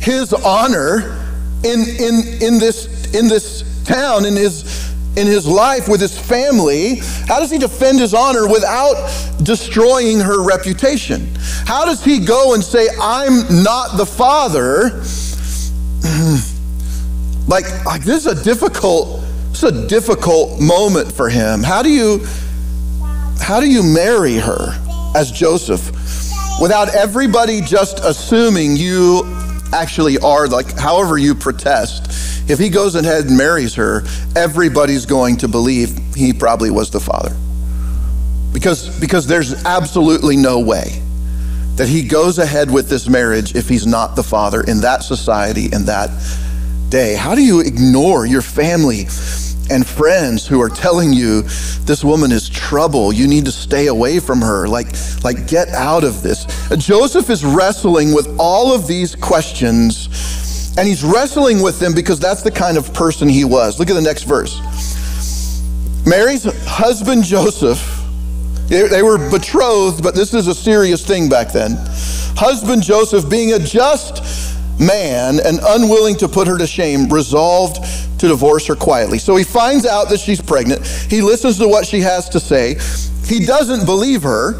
his 0.00 0.32
honor 0.32 1.18
in, 1.64 1.80
in, 1.80 2.42
in, 2.42 2.58
this, 2.58 3.14
in 3.14 3.28
this 3.28 3.84
town, 3.84 4.26
in 4.26 4.36
his 4.36 4.91
in 5.16 5.26
his 5.26 5.46
life 5.46 5.88
with 5.88 6.00
his 6.00 6.18
family, 6.18 6.96
how 7.26 7.38
does 7.38 7.50
he 7.50 7.58
defend 7.58 8.00
his 8.00 8.14
honor 8.14 8.46
without 8.48 8.94
destroying 9.42 10.20
her 10.20 10.42
reputation? 10.42 11.28
How 11.66 11.84
does 11.84 12.02
he 12.02 12.18
go 12.18 12.54
and 12.54 12.64
say, 12.64 12.88
I'm 13.00 13.62
not 13.62 13.96
the 13.98 14.06
father? 14.06 15.02
like, 17.46 17.84
like 17.84 18.04
this 18.04 18.26
is 18.26 18.38
a 18.38 18.42
difficult, 18.42 19.20
this 19.50 19.62
is 19.62 19.84
a 19.84 19.86
difficult 19.86 20.60
moment 20.60 21.12
for 21.12 21.28
him. 21.28 21.62
How 21.62 21.82
do 21.82 21.90
you 21.90 22.24
how 23.42 23.58
do 23.58 23.68
you 23.68 23.82
marry 23.82 24.36
her 24.36 24.72
as 25.16 25.32
Joseph 25.32 25.84
without 26.60 26.94
everybody 26.94 27.60
just 27.60 27.98
assuming 28.04 28.76
you 28.76 29.22
actually 29.72 30.16
are 30.18 30.46
like 30.46 30.78
however 30.78 31.18
you 31.18 31.34
protest? 31.34 32.31
If 32.48 32.58
he 32.58 32.68
goes 32.68 32.94
ahead 32.94 33.26
and 33.26 33.36
marries 33.36 33.74
her, 33.74 34.02
everybody's 34.36 35.06
going 35.06 35.36
to 35.38 35.48
believe 35.48 35.96
he 36.14 36.32
probably 36.32 36.70
was 36.70 36.90
the 36.90 37.00
father. 37.00 37.34
Because, 38.52 38.98
because 39.00 39.26
there's 39.26 39.64
absolutely 39.64 40.36
no 40.36 40.60
way 40.60 41.02
that 41.76 41.88
he 41.88 42.02
goes 42.02 42.38
ahead 42.38 42.70
with 42.70 42.88
this 42.88 43.08
marriage 43.08 43.54
if 43.54 43.68
he's 43.68 43.86
not 43.86 44.14
the 44.14 44.22
father 44.22 44.62
in 44.62 44.80
that 44.82 45.02
society 45.02 45.66
in 45.72 45.86
that 45.86 46.10
day. 46.90 47.14
How 47.14 47.34
do 47.34 47.42
you 47.42 47.60
ignore 47.60 48.26
your 48.26 48.42
family 48.42 49.06
and 49.70 49.86
friends 49.86 50.46
who 50.46 50.60
are 50.60 50.68
telling 50.68 51.12
you 51.12 51.42
this 51.84 52.04
woman 52.04 52.30
is 52.32 52.48
trouble 52.48 53.12
you 53.12 53.26
need 53.26 53.44
to 53.44 53.52
stay 53.52 53.86
away 53.86 54.18
from 54.18 54.40
her 54.40 54.66
like 54.66 54.88
like 55.22 55.46
get 55.46 55.68
out 55.70 56.04
of 56.04 56.20
this 56.22 56.46
joseph 56.76 57.30
is 57.30 57.44
wrestling 57.44 58.12
with 58.12 58.36
all 58.38 58.74
of 58.74 58.86
these 58.86 59.14
questions 59.14 60.01
and 60.78 60.88
he's 60.88 61.04
wrestling 61.04 61.62
with 61.62 61.78
them 61.78 61.94
because 61.94 62.18
that's 62.18 62.42
the 62.42 62.50
kind 62.50 62.76
of 62.76 62.92
person 62.94 63.28
he 63.28 63.44
was. 63.44 63.78
Look 63.78 63.90
at 63.90 63.94
the 63.94 64.00
next 64.00 64.24
verse. 64.24 64.58
Mary's 66.06 66.44
husband 66.66 67.24
Joseph, 67.24 67.80
they 68.68 69.02
were 69.02 69.30
betrothed, 69.30 70.02
but 70.02 70.14
this 70.14 70.34
is 70.34 70.46
a 70.48 70.54
serious 70.54 71.06
thing 71.06 71.28
back 71.28 71.52
then. 71.52 71.76
Husband 72.34 72.82
Joseph, 72.82 73.28
being 73.28 73.52
a 73.52 73.58
just 73.58 74.22
man 74.80 75.38
and 75.44 75.60
unwilling 75.62 76.16
to 76.16 76.28
put 76.28 76.48
her 76.48 76.56
to 76.58 76.66
shame, 76.66 77.08
resolved 77.08 77.84
to 78.18 78.28
divorce 78.28 78.66
her 78.66 78.74
quietly. 78.74 79.18
So 79.18 79.36
he 79.36 79.44
finds 79.44 79.84
out 79.84 80.08
that 80.08 80.18
she's 80.18 80.40
pregnant. 80.40 80.86
He 80.86 81.20
listens 81.20 81.58
to 81.58 81.68
what 81.68 81.86
she 81.86 82.00
has 82.00 82.28
to 82.30 82.40
say. 82.40 82.78
He 83.26 83.44
doesn't 83.44 83.84
believe 83.84 84.22
her. 84.22 84.54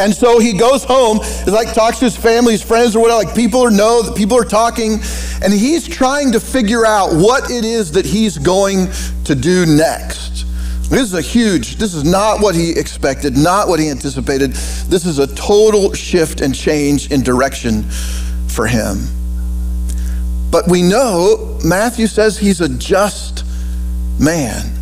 And 0.00 0.14
so 0.14 0.38
he 0.38 0.54
goes 0.54 0.82
home, 0.82 1.18
like 1.46 1.74
talks 1.74 1.98
to 1.98 2.06
his 2.06 2.16
family, 2.16 2.52
his 2.52 2.62
friends, 2.62 2.96
or 2.96 3.00
whatever. 3.02 3.24
Like 3.24 3.36
people 3.36 3.60
are 3.60 3.70
know 3.70 4.02
that 4.02 4.16
people 4.16 4.38
are 4.38 4.44
talking, 4.44 4.98
and 5.44 5.52
he's 5.52 5.86
trying 5.86 6.32
to 6.32 6.40
figure 6.40 6.86
out 6.86 7.14
what 7.14 7.50
it 7.50 7.64
is 7.64 7.92
that 7.92 8.06
he's 8.06 8.38
going 8.38 8.88
to 9.24 9.34
do 9.34 9.66
next. 9.66 10.46
This 10.88 11.02
is 11.02 11.14
a 11.14 11.20
huge, 11.20 11.76
this 11.76 11.94
is 11.94 12.02
not 12.02 12.40
what 12.40 12.56
he 12.56 12.72
expected, 12.72 13.36
not 13.36 13.68
what 13.68 13.78
he 13.78 13.88
anticipated. 13.90 14.52
This 14.88 15.06
is 15.06 15.20
a 15.20 15.26
total 15.36 15.92
shift 15.92 16.40
and 16.40 16.52
change 16.52 17.12
in 17.12 17.22
direction 17.22 17.84
for 18.48 18.66
him. 18.66 18.98
But 20.50 20.66
we 20.66 20.82
know 20.82 21.60
Matthew 21.64 22.08
says 22.08 22.38
he's 22.38 22.60
a 22.60 22.68
just 22.68 23.44
man. 24.18 24.79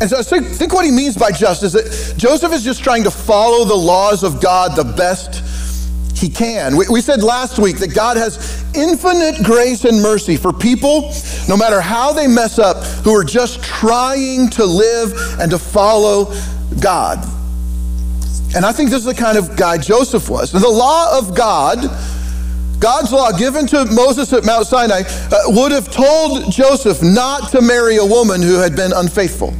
And 0.00 0.10
so 0.10 0.22
think, 0.22 0.46
think 0.46 0.72
what 0.72 0.84
he 0.84 0.90
means 0.90 1.16
by 1.16 1.30
justice 1.30 1.72
that 1.72 2.14
Joseph 2.16 2.52
is 2.52 2.64
just 2.64 2.82
trying 2.82 3.04
to 3.04 3.10
follow 3.10 3.64
the 3.64 3.74
laws 3.74 4.22
of 4.22 4.42
God 4.42 4.76
the 4.76 4.84
best 4.84 5.42
he 6.16 6.28
can. 6.28 6.76
We, 6.76 6.86
we 6.88 7.00
said 7.00 7.22
last 7.22 7.58
week 7.58 7.78
that 7.78 7.94
God 7.94 8.16
has 8.16 8.64
infinite 8.74 9.44
grace 9.44 9.84
and 9.84 10.00
mercy 10.00 10.36
for 10.36 10.52
people, 10.52 11.12
no 11.48 11.56
matter 11.56 11.80
how 11.80 12.12
they 12.12 12.26
mess 12.26 12.58
up, 12.58 12.84
who 13.04 13.14
are 13.14 13.24
just 13.24 13.62
trying 13.62 14.48
to 14.50 14.64
live 14.64 15.12
and 15.40 15.50
to 15.50 15.58
follow 15.58 16.32
God. 16.80 17.24
And 18.56 18.64
I 18.64 18.72
think 18.72 18.90
this 18.90 19.00
is 19.00 19.04
the 19.04 19.14
kind 19.14 19.36
of 19.36 19.56
guy 19.56 19.78
Joseph 19.78 20.30
was. 20.30 20.52
the 20.52 20.68
law 20.68 21.18
of 21.18 21.34
God, 21.34 21.78
God's 22.78 23.12
law 23.12 23.30
given 23.32 23.66
to 23.68 23.84
Moses 23.86 24.32
at 24.32 24.44
Mount 24.44 24.66
Sinai, 24.66 25.02
uh, 25.06 25.42
would 25.48 25.72
have 25.72 25.90
told 25.90 26.52
Joseph 26.52 27.02
not 27.02 27.50
to 27.52 27.60
marry 27.60 27.96
a 27.96 28.04
woman 28.04 28.42
who 28.42 28.54
had 28.54 28.76
been 28.76 28.92
unfaithful. 28.94 29.54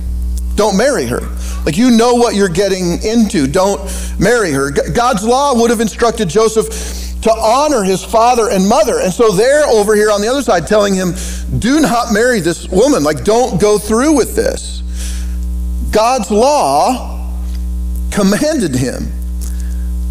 Don't 0.56 0.76
marry 0.76 1.06
her. 1.06 1.20
Like 1.64 1.76
you 1.76 1.90
know 1.90 2.14
what 2.14 2.34
you're 2.34 2.48
getting 2.48 3.02
into. 3.02 3.46
Don't 3.46 3.80
marry 4.18 4.52
her. 4.52 4.70
God's 4.70 5.24
law 5.24 5.54
would 5.60 5.70
have 5.70 5.80
instructed 5.80 6.28
Joseph 6.28 6.68
to 7.22 7.32
honor 7.32 7.82
his 7.82 8.04
father 8.04 8.50
and 8.50 8.68
mother. 8.68 9.00
And 9.00 9.12
so 9.12 9.30
they're 9.30 9.64
over 9.64 9.94
here 9.94 10.10
on 10.10 10.20
the 10.20 10.28
other 10.28 10.42
side 10.42 10.66
telling 10.66 10.94
him, 10.94 11.14
do 11.58 11.80
not 11.80 12.12
marry 12.12 12.40
this 12.40 12.68
woman. 12.68 13.02
Like, 13.02 13.24
don't 13.24 13.58
go 13.58 13.78
through 13.78 14.14
with 14.14 14.36
this. 14.36 14.82
God's 15.90 16.30
law 16.30 17.32
commanded 18.10 18.74
him 18.74 19.10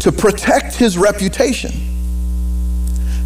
to 0.00 0.10
protect 0.10 0.74
his 0.74 0.98
reputation. 0.98 1.72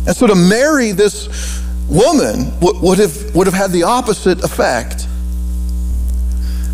And 0.08 0.16
so 0.16 0.26
to 0.26 0.34
marry 0.34 0.92
this 0.92 1.62
woman 1.86 2.50
would 2.60 2.98
have, 2.98 3.34
would 3.34 3.46
have 3.46 3.54
had 3.54 3.70
the 3.70 3.82
opposite 3.82 4.42
effect. 4.42 5.06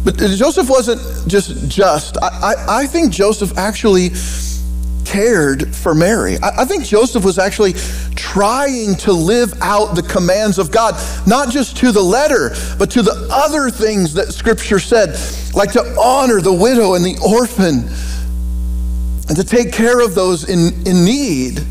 But 0.04 0.18
Joseph 0.18 0.68
wasn't 0.70 1.00
just 1.28 1.68
just. 1.68 2.16
I, 2.22 2.28
I, 2.28 2.54
I 2.82 2.86
think 2.86 3.10
Joseph 3.10 3.56
actually 3.56 4.10
cared 5.04 5.74
for 5.74 5.94
Mary. 5.94 6.36
I, 6.42 6.62
I, 6.62 6.64
think 6.64 6.84
Joseph 6.84 7.24
was 7.24 7.38
actually 7.38 7.72
trying 8.14 8.94
to 8.96 9.12
live 9.12 9.52
out 9.62 9.94
the 9.94 10.02
commands 10.02 10.58
of 10.58 10.70
God, 10.70 10.94
not 11.26 11.50
just 11.50 11.76
to 11.78 11.90
the 11.90 12.02
letter, 12.02 12.54
but 12.78 12.90
to 12.92 13.02
the 13.02 13.28
other 13.32 13.70
things 13.70 14.14
that 14.14 14.32
Scripture 14.32 14.78
said, 14.78 15.18
like 15.54 15.72
to 15.72 15.96
honor 15.98 16.40
the 16.40 16.52
widow 16.52 16.94
and 16.94 17.04
the 17.04 17.18
orphan 17.26 17.88
and 19.28 19.36
to 19.36 19.44
take 19.44 19.72
care 19.72 20.00
of 20.00 20.14
those 20.14 20.48
in, 20.48 20.86
in 20.86 21.04
need. 21.04 21.64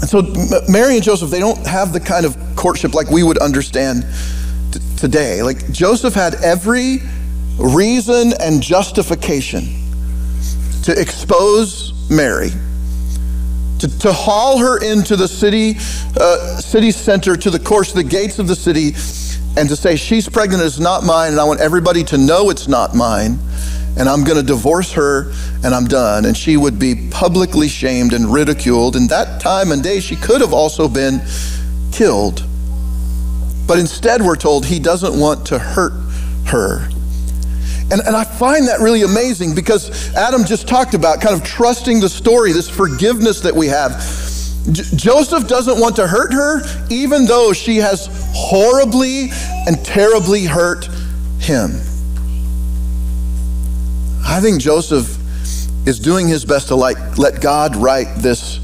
And 0.00 0.08
so 0.08 0.22
Mary 0.68 0.94
and 0.94 1.02
Joseph, 1.02 1.30
they 1.30 1.40
don't 1.40 1.64
have 1.66 1.92
the 1.92 2.00
kind 2.00 2.24
of 2.24 2.36
courtship 2.56 2.94
like 2.94 3.10
we 3.10 3.22
would 3.22 3.38
understand 3.38 4.04
today. 4.96 5.42
Like 5.42 5.70
Joseph 5.70 6.14
had 6.14 6.36
every 6.36 6.98
reason 7.58 8.32
and 8.40 8.62
justification 8.62 9.62
to 10.84 10.98
expose 10.98 11.92
Mary, 12.10 12.50
to, 13.78 13.98
to 13.98 14.12
haul 14.12 14.58
her 14.58 14.82
into 14.82 15.16
the 15.16 15.28
city, 15.28 15.76
uh, 16.18 16.56
city 16.58 16.90
center, 16.90 17.36
to 17.36 17.50
the 17.50 17.58
course, 17.58 17.92
the 17.92 18.02
gates 18.02 18.38
of 18.38 18.48
the 18.48 18.56
city, 18.56 18.92
and 19.58 19.68
to 19.68 19.76
say, 19.76 19.96
She's 19.96 20.28
pregnant, 20.28 20.62
it's 20.62 20.78
not 20.78 21.04
mine, 21.04 21.32
and 21.32 21.40
I 21.40 21.44
want 21.44 21.60
everybody 21.60 22.02
to 22.04 22.18
know 22.18 22.50
it's 22.50 22.68
not 22.68 22.94
mine, 22.94 23.38
and 23.98 24.08
I'm 24.08 24.24
going 24.24 24.36
to 24.36 24.42
divorce 24.42 24.92
her, 24.92 25.32
and 25.64 25.74
I'm 25.74 25.86
done. 25.86 26.24
And 26.24 26.36
she 26.36 26.56
would 26.56 26.78
be 26.78 27.08
publicly 27.10 27.68
shamed 27.68 28.12
and 28.12 28.32
ridiculed. 28.32 28.96
And 28.96 29.08
that 29.10 29.40
time 29.40 29.72
and 29.72 29.82
day, 29.82 30.00
she 30.00 30.16
could 30.16 30.40
have 30.40 30.52
also 30.52 30.88
been 30.88 31.20
killed. 31.92 32.44
But 33.66 33.78
instead, 33.78 34.22
we're 34.22 34.36
told 34.36 34.66
he 34.66 34.78
doesn't 34.78 35.18
want 35.18 35.46
to 35.46 35.58
hurt 35.58 35.92
her. 36.46 36.88
And, 37.92 38.00
and 38.06 38.14
I 38.14 38.24
find 38.24 38.68
that 38.68 38.80
really 38.80 39.02
amazing 39.02 39.54
because 39.54 40.14
Adam 40.14 40.44
just 40.44 40.68
talked 40.68 40.94
about 40.94 41.20
kind 41.20 41.34
of 41.34 41.46
trusting 41.46 42.00
the 42.00 42.08
story, 42.08 42.52
this 42.52 42.68
forgiveness 42.68 43.40
that 43.40 43.54
we 43.54 43.66
have. 43.66 43.92
J- 44.70 44.84
Joseph 44.94 45.48
doesn't 45.48 45.80
want 45.80 45.96
to 45.96 46.06
hurt 46.06 46.32
her, 46.32 46.62
even 46.88 47.26
though 47.26 47.52
she 47.52 47.78
has 47.78 48.08
horribly 48.32 49.30
and 49.66 49.84
terribly 49.84 50.44
hurt 50.44 50.88
him. 51.38 51.80
I 54.30 54.40
think 54.40 54.60
Joseph 54.60 55.16
is 55.88 55.98
doing 55.98 56.28
his 56.28 56.44
best 56.44 56.68
to 56.68 56.76
like 56.76 57.18
let 57.18 57.40
God 57.40 57.74
write 57.74 58.14
this 58.18 58.60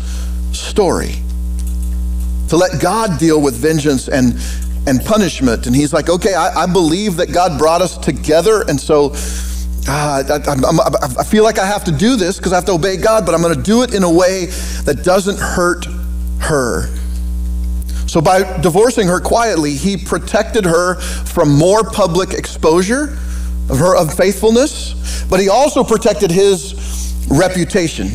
story. 0.52 1.16
To 2.50 2.56
let 2.56 2.80
God 2.80 3.18
deal 3.18 3.42
with 3.42 3.56
vengeance 3.56 4.08
and 4.08 4.38
and 4.86 5.04
punishment. 5.04 5.66
And 5.66 5.74
he's 5.74 5.92
like, 5.92 6.08
okay, 6.08 6.34
I, 6.34 6.62
I, 6.62 6.66
believe 6.66 7.16
that 7.16 7.32
God 7.32 7.58
brought 7.58 7.82
us 7.82 7.98
together. 7.98 8.62
And 8.68 8.80
so 8.80 9.10
ah, 9.88 10.22
I, 10.22 10.36
I, 10.36 11.20
I 11.20 11.24
feel 11.24 11.42
like 11.42 11.58
I 11.58 11.66
have 11.66 11.82
to 11.84 11.90
do 11.90 12.14
this 12.14 12.36
because 12.36 12.52
I 12.52 12.54
have 12.54 12.66
to 12.66 12.72
obey 12.72 12.96
God, 12.96 13.26
but 13.26 13.34
I'm 13.34 13.42
going 13.42 13.56
to 13.56 13.62
do 13.62 13.82
it 13.82 13.92
in 13.92 14.04
a 14.04 14.10
way 14.10 14.46
that 14.84 15.02
doesn't 15.02 15.40
hurt 15.40 15.86
her. 16.42 16.86
So, 18.06 18.20
by 18.20 18.60
divorcing 18.60 19.08
her 19.08 19.18
quietly, 19.18 19.74
he 19.74 19.96
protected 19.96 20.64
her 20.64 21.00
from 21.00 21.52
more 21.52 21.82
public 21.82 22.34
exposure 22.34 23.18
of 23.68 23.78
her 23.78 23.96
unfaithfulness, 23.96 25.24
but 25.28 25.40
he 25.40 25.48
also 25.48 25.82
protected 25.82 26.30
his 26.30 27.26
reputation 27.28 28.08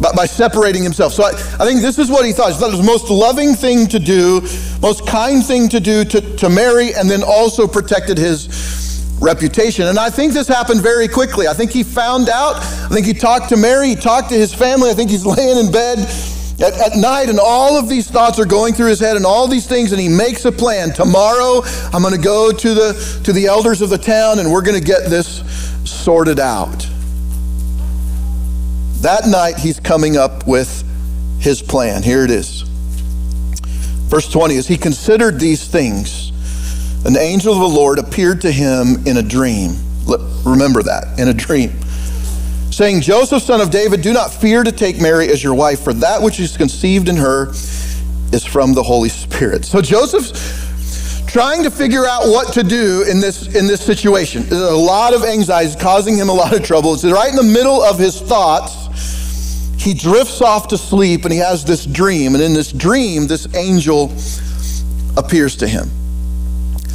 by, 0.00 0.12
by 0.12 0.26
separating 0.26 0.82
himself. 0.82 1.12
So, 1.12 1.24
I, 1.24 1.30
I 1.30 1.64
think 1.64 1.80
this 1.80 1.98
is 1.98 2.10
what 2.10 2.26
he 2.26 2.32
thought. 2.32 2.52
He 2.52 2.58
thought 2.58 2.68
it 2.68 2.76
was 2.76 2.80
the 2.80 2.92
most 2.92 3.10
loving 3.10 3.54
thing 3.54 3.86
to 3.88 3.98
do, 3.98 4.42
most 4.82 5.06
kind 5.06 5.44
thing 5.44 5.68
to 5.70 5.80
do 5.80 6.04
to, 6.04 6.36
to 6.36 6.48
marry, 6.48 6.94
and 6.94 7.10
then 7.10 7.22
also 7.22 7.66
protected 7.66 8.18
his 8.18 9.06
reputation. 9.20 9.86
And 9.86 9.98
I 9.98 10.10
think 10.10 10.32
this 10.32 10.46
happened 10.46 10.82
very 10.82 11.08
quickly. 11.08 11.48
I 11.48 11.54
think 11.54 11.70
he 11.70 11.82
found 11.82 12.28
out. 12.28 12.56
I 12.56 12.88
think 12.88 13.06
he 13.06 13.14
talked 13.14 13.48
to 13.48 13.56
Mary, 13.56 13.88
he 13.88 13.96
talked 13.96 14.28
to 14.30 14.36
his 14.36 14.52
family. 14.54 14.90
I 14.90 14.94
think 14.94 15.10
he's 15.10 15.26
laying 15.36 15.58
in 15.58 15.72
bed 15.72 16.06
at, 16.58 16.72
at, 16.72 16.96
night, 16.96 17.28
and 17.28 17.38
all 17.38 17.78
of 17.78 17.88
these 17.88 18.10
thoughts 18.10 18.38
are 18.38 18.46
going 18.46 18.72
through 18.72 18.88
his 18.88 19.00
head, 19.00 19.16
and 19.16 19.26
all 19.26 19.46
these 19.46 19.66
things, 19.66 19.92
and 19.92 20.00
he 20.00 20.08
makes 20.08 20.44
a 20.44 20.52
plan. 20.52 20.92
Tomorrow, 20.92 21.62
I'm 21.92 22.02
going 22.02 22.14
to 22.14 22.20
go 22.20 22.50
to 22.50 22.74
the 22.74 23.20
to 23.24 23.32
the 23.32 23.46
elders 23.46 23.82
of 23.82 23.90
the 23.90 23.98
town, 23.98 24.38
and 24.38 24.50
we're 24.50 24.62
going 24.62 24.78
to 24.78 24.86
get 24.86 25.10
this 25.10 25.42
sorted 25.84 26.40
out. 26.40 26.86
That 29.02 29.28
night, 29.28 29.58
he's 29.58 29.78
coming 29.78 30.16
up 30.16 30.46
with 30.46 30.82
his 31.38 31.60
plan. 31.60 32.02
Here 32.02 32.24
it 32.24 32.30
is. 32.30 32.62
Verse 34.08 34.28
20 34.30 34.56
As 34.56 34.66
he 34.66 34.78
considered 34.78 35.38
these 35.38 35.66
things, 35.66 36.30
an 37.04 37.18
angel 37.18 37.52
of 37.52 37.60
the 37.60 37.68
Lord 37.68 37.98
appeared 37.98 38.40
to 38.42 38.50
him 38.50 39.06
in 39.06 39.18
a 39.18 39.22
dream. 39.22 39.76
Remember 40.44 40.82
that, 40.84 41.18
in 41.18 41.28
a 41.28 41.34
dream 41.34 41.72
saying, 42.76 43.00
Joseph, 43.00 43.42
son 43.42 43.62
of 43.62 43.70
David, 43.70 44.02
do 44.02 44.12
not 44.12 44.30
fear 44.30 44.62
to 44.62 44.70
take 44.70 45.00
Mary 45.00 45.30
as 45.30 45.42
your 45.42 45.54
wife, 45.54 45.80
for 45.80 45.94
that 45.94 46.20
which 46.20 46.38
is 46.38 46.58
conceived 46.58 47.08
in 47.08 47.16
her 47.16 47.48
is 48.32 48.44
from 48.44 48.74
the 48.74 48.82
Holy 48.82 49.08
Spirit. 49.08 49.64
So 49.64 49.80
Joseph's 49.80 51.24
trying 51.26 51.62
to 51.62 51.70
figure 51.70 52.04
out 52.04 52.24
what 52.24 52.52
to 52.52 52.62
do 52.62 53.02
in 53.10 53.18
this, 53.18 53.46
in 53.56 53.66
this 53.66 53.80
situation. 53.80 54.42
There's 54.42 54.60
a 54.60 54.76
lot 54.76 55.14
of 55.14 55.24
anxiety, 55.24 55.72
it's 55.72 55.82
causing 55.82 56.18
him 56.18 56.28
a 56.28 56.34
lot 56.34 56.54
of 56.54 56.62
trouble. 56.62 56.92
It's 56.92 57.02
right 57.04 57.30
in 57.30 57.36
the 57.36 57.42
middle 57.42 57.82
of 57.82 57.98
his 57.98 58.20
thoughts. 58.20 58.74
He 59.82 59.94
drifts 59.94 60.42
off 60.42 60.68
to 60.68 60.76
sleep 60.76 61.24
and 61.24 61.32
he 61.32 61.38
has 61.38 61.64
this 61.64 61.86
dream. 61.86 62.34
And 62.34 62.44
in 62.44 62.52
this 62.52 62.72
dream, 62.72 63.26
this 63.26 63.54
angel 63.54 64.12
appears 65.16 65.56
to 65.56 65.66
him. 65.66 65.88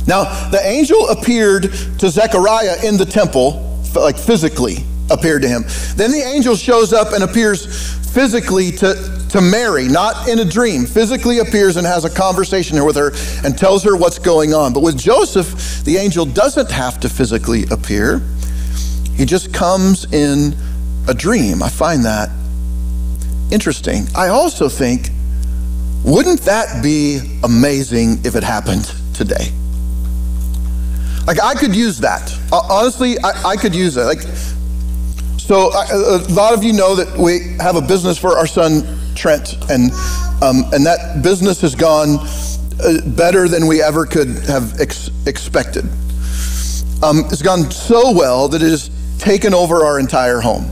Now, 0.05 0.25
the 0.51 0.61
angel 0.63 1.09
appeared 1.09 1.63
to 1.97 2.09
Zechariah 2.11 2.85
in 2.85 2.97
the 2.97 3.05
temple, 3.05 3.81
like 3.95 4.19
physically 4.19 4.85
appeared 5.11 5.41
to 5.43 5.47
him. 5.47 5.63
Then 5.95 6.11
the 6.11 6.21
angel 6.21 6.55
shows 6.55 6.93
up 6.93 7.13
and 7.13 7.23
appears 7.23 7.65
physically 8.13 8.71
to, 8.71 9.25
to 9.29 9.41
Mary, 9.41 9.87
not 9.87 10.27
in 10.27 10.39
a 10.39 10.45
dream, 10.45 10.85
physically 10.85 11.39
appears 11.39 11.77
and 11.77 11.87
has 11.87 12.03
a 12.03 12.09
conversation 12.09 12.83
with 12.83 12.95
her 12.95 13.11
and 13.45 13.57
tells 13.57 13.83
her 13.83 13.95
what's 13.95 14.19
going 14.19 14.53
on. 14.53 14.73
But 14.73 14.81
with 14.81 14.97
Joseph, 14.97 15.83
the 15.85 15.97
angel 15.97 16.25
doesn't 16.25 16.69
have 16.71 16.99
to 17.01 17.09
physically 17.09 17.63
appear, 17.71 18.21
he 19.15 19.25
just 19.25 19.53
comes 19.53 20.11
in 20.11 20.55
a 21.07 21.13
dream. 21.13 21.61
I 21.63 21.69
find 21.69 22.05
that 22.05 22.29
interesting. 23.51 24.07
I 24.15 24.29
also 24.29 24.69
think, 24.69 25.09
wouldn't 26.03 26.41
that 26.41 26.81
be 26.81 27.19
amazing 27.43 28.25
if 28.25 28.35
it 28.35 28.43
happened 28.43 28.91
today? 29.13 29.51
Like, 31.27 31.41
I 31.41 31.53
could 31.53 31.75
use 31.75 31.99
that. 31.99 32.35
Honestly, 32.51 33.17
I, 33.19 33.51
I 33.51 33.55
could 33.55 33.75
use 33.75 33.93
that. 33.95 34.05
Like, 34.05 34.21
so 35.51 35.67
a 35.67 36.23
lot 36.29 36.53
of 36.53 36.63
you 36.63 36.71
know 36.71 36.95
that 36.95 37.17
we 37.17 37.57
have 37.59 37.75
a 37.75 37.81
business 37.81 38.17
for 38.17 38.37
our 38.37 38.47
son 38.47 38.83
Trent, 39.15 39.55
and 39.69 39.91
um, 40.41 40.63
and 40.71 40.85
that 40.85 41.21
business 41.21 41.59
has 41.59 41.75
gone 41.75 42.19
uh, 42.81 43.05
better 43.17 43.49
than 43.49 43.67
we 43.67 43.81
ever 43.81 44.05
could 44.05 44.29
have 44.47 44.79
ex- 44.79 45.09
expected. 45.27 45.83
Um, 47.03 47.25
it's 47.29 47.41
gone 47.41 47.69
so 47.69 48.13
well 48.13 48.47
that 48.47 48.61
it 48.61 48.69
has 48.69 48.89
taken 49.19 49.53
over 49.53 49.83
our 49.83 49.99
entire 49.99 50.39
home. 50.39 50.71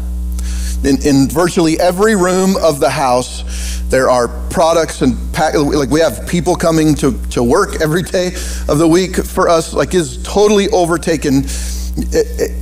In, 0.85 1.05
in 1.05 1.27
virtually 1.27 1.77
every 1.77 2.15
room 2.15 2.55
of 2.63 2.79
the 2.79 2.89
house, 2.89 3.81
there 3.89 4.09
are 4.09 4.29
products 4.49 5.01
and 5.01 5.17
pack, 5.33 5.55
like 5.55 5.89
we 5.89 5.99
have 5.99 6.25
people 6.25 6.55
coming 6.55 6.95
to, 6.95 7.21
to 7.31 7.43
work 7.43 7.81
every 7.81 8.03
day 8.03 8.27
of 8.69 8.77
the 8.77 8.87
week 8.87 9.17
for 9.17 9.49
us. 9.49 9.73
Like 9.73 9.93
is 9.93 10.23
totally 10.23 10.69
overtaken 10.69 11.43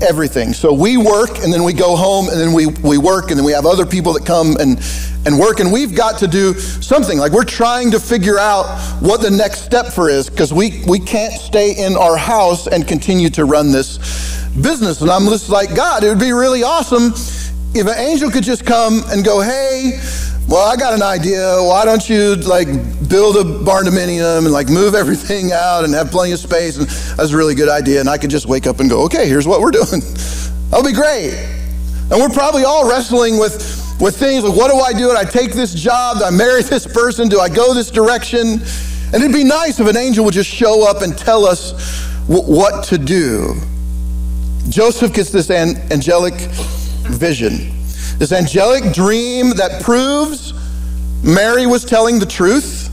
everything. 0.02 0.54
So 0.54 0.74
we 0.74 0.98
work 0.98 1.40
and 1.44 1.54
then 1.54 1.64
we 1.64 1.74
go 1.74 1.96
home 1.96 2.30
and 2.30 2.40
then 2.40 2.54
we, 2.54 2.68
we 2.68 2.98
work 2.98 3.30
and 3.30 3.38
then 3.38 3.46
we 3.46 3.52
have 3.52 3.66
other 3.66 3.86
people 3.86 4.14
that 4.14 4.26
come 4.26 4.56
and, 4.60 4.80
and 5.26 5.40
work 5.40 5.60
and 5.60 5.72
we've 5.72 5.96
got 5.96 6.20
to 6.20 6.28
do 6.28 6.54
something. 6.56 7.18
Like 7.18 7.32
we're 7.32 7.44
trying 7.44 7.92
to 7.92 8.00
figure 8.00 8.40
out 8.40 8.66
what 9.02 9.22
the 9.22 9.32
next 9.32 9.62
step 9.62 9.88
for 9.88 10.10
is 10.10 10.30
because 10.30 10.54
we, 10.54 10.84
we 10.88 11.00
can't 11.00 11.34
stay 11.34 11.74
in 11.78 11.96
our 11.96 12.18
house 12.18 12.68
and 12.68 12.88
continue 12.88 13.30
to 13.32 13.46
run 13.46 13.72
this 13.72 13.98
business. 14.62 15.02
And 15.02 15.10
I'm 15.12 15.26
just 15.26 15.50
like, 15.50 15.76
God, 15.76 16.04
it 16.04 16.10
would 16.10 16.20
be 16.20 16.32
really 16.32 16.64
awesome 16.64 17.14
if 17.76 17.86
an 17.86 17.98
angel 17.98 18.32
could 18.32 18.44
just 18.44 18.66
come 18.66 19.04
and 19.08 19.24
go, 19.24 19.42
hey, 19.42 20.00
well, 20.48 20.66
I 20.66 20.78
got 20.78 20.94
an 20.94 21.02
idea. 21.02 21.58
Why 21.62 21.84
don't 21.84 22.08
you 22.08 22.36
like 22.36 22.68
build 23.10 23.36
a 23.36 23.44
barndominium 23.44 24.40
and 24.40 24.52
like 24.52 24.70
move 24.70 24.96
everything 25.04 25.52
out 25.52 25.84
and 25.84 25.94
have 25.94 26.10
plenty 26.10 26.32
of 26.32 26.40
space? 26.40 26.78
And 26.78 26.88
that's 26.88 27.32
a 27.32 27.38
really 27.38 27.54
good 27.54 27.68
idea. 27.68 28.00
And 28.00 28.10
I 28.10 28.18
could 28.18 28.30
just 28.30 28.46
wake 28.46 28.66
up 28.66 28.80
and 28.80 28.90
go, 28.90 29.04
okay, 29.06 29.28
here's 29.28 29.46
what 29.46 29.60
we're 29.60 29.72
doing. 29.84 30.02
That'll 30.70 30.86
be 30.86 30.94
great. 30.94 31.34
And 32.10 32.22
we're 32.22 32.30
probably 32.30 32.64
all 32.64 32.90
wrestling 32.90 33.38
with 33.38 33.76
with 34.00 34.16
things 34.16 34.44
like, 34.44 34.56
what 34.56 34.72
do 34.72 34.78
I 34.78 34.94
do? 34.94 35.10
Do 35.10 35.18
I 35.18 35.24
take 35.26 35.54
this 35.54 35.74
job? 35.74 36.20
Do 36.20 36.24
I 36.26 36.30
marry 36.30 36.62
this 36.62 36.86
person? 36.86 37.28
Do 37.28 37.40
I 37.40 37.50
go 37.50 37.74
this 37.74 37.90
direction? 37.92 38.62
And 39.14 39.16
it'd 39.16 39.34
be 39.34 39.44
nice 39.44 39.80
if 39.80 39.88
an 39.88 39.98
angel 39.98 40.24
would 40.26 40.34
just 40.34 40.50
show 40.50 40.88
up 40.90 41.02
and 41.02 41.18
tell 41.18 41.46
us 41.46 41.72
w- 42.28 42.44
what 42.44 42.84
to 42.86 42.98
do. 42.98 43.56
Joseph 44.70 45.14
gets 45.14 45.32
this 45.32 45.50
an- 45.50 45.78
angelic 45.92 46.36
vision 47.10 47.77
this 48.18 48.32
angelic 48.32 48.94
dream 48.94 49.52
that 49.52 49.82
proves 49.84 50.54
Mary 51.24 51.66
was 51.66 51.86
telling 51.86 52.20
the 52.20 52.26
truth, 52.26 52.90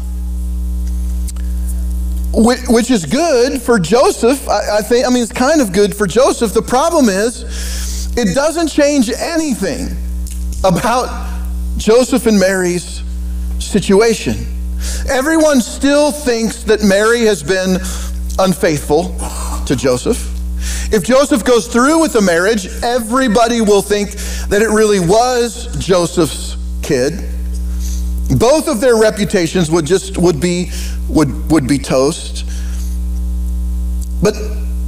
which 2.34 2.90
is 2.90 3.06
good 3.06 3.62
for 3.62 3.78
Joseph. 3.78 4.48
I 4.48 4.80
think, 4.82 5.06
I 5.06 5.10
mean, 5.10 5.22
it's 5.22 5.32
kind 5.32 5.60
of 5.60 5.72
good 5.72 5.94
for 5.96 6.06
Joseph. 6.06 6.52
The 6.52 6.62
problem 6.62 7.08
is, 7.08 8.16
it 8.16 8.34
doesn't 8.34 8.68
change 8.68 9.10
anything 9.10 9.88
about 10.64 11.08
Joseph 11.76 12.26
and 12.26 12.38
Mary's 12.38 13.02
situation. 13.58 14.34
Everyone 15.08 15.60
still 15.60 16.12
thinks 16.12 16.62
that 16.64 16.82
Mary 16.82 17.20
has 17.22 17.42
been 17.42 17.78
unfaithful 18.38 19.16
to 19.66 19.74
Joseph. 19.76 20.30
If 20.92 21.02
Joseph 21.02 21.44
goes 21.44 21.66
through 21.66 22.00
with 22.00 22.12
the 22.12 22.20
marriage, 22.20 22.66
everybody 22.82 23.60
will 23.60 23.82
think 23.82 24.10
that 24.54 24.62
it 24.62 24.70
really 24.70 25.00
was 25.00 25.66
Joseph's 25.84 26.56
kid. 26.80 27.28
Both 28.38 28.68
of 28.68 28.80
their 28.80 28.94
reputations 28.96 29.68
would 29.68 29.84
just 29.84 30.16
would 30.16 30.40
be 30.40 30.70
would 31.08 31.50
would 31.50 31.66
be 31.66 31.76
toast. 31.76 32.46
But 34.22 34.34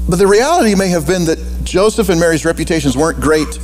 but 0.09 0.21
the 0.21 0.27
reality 0.29 0.77
may 0.77 0.87
have 0.91 1.05
been 1.05 1.25
that 1.25 1.41
Joseph 1.65 2.11
and 2.11 2.21
Mary's 2.21 2.45
reputations 2.45 2.97
weren't 2.97 3.21
great 3.21 3.59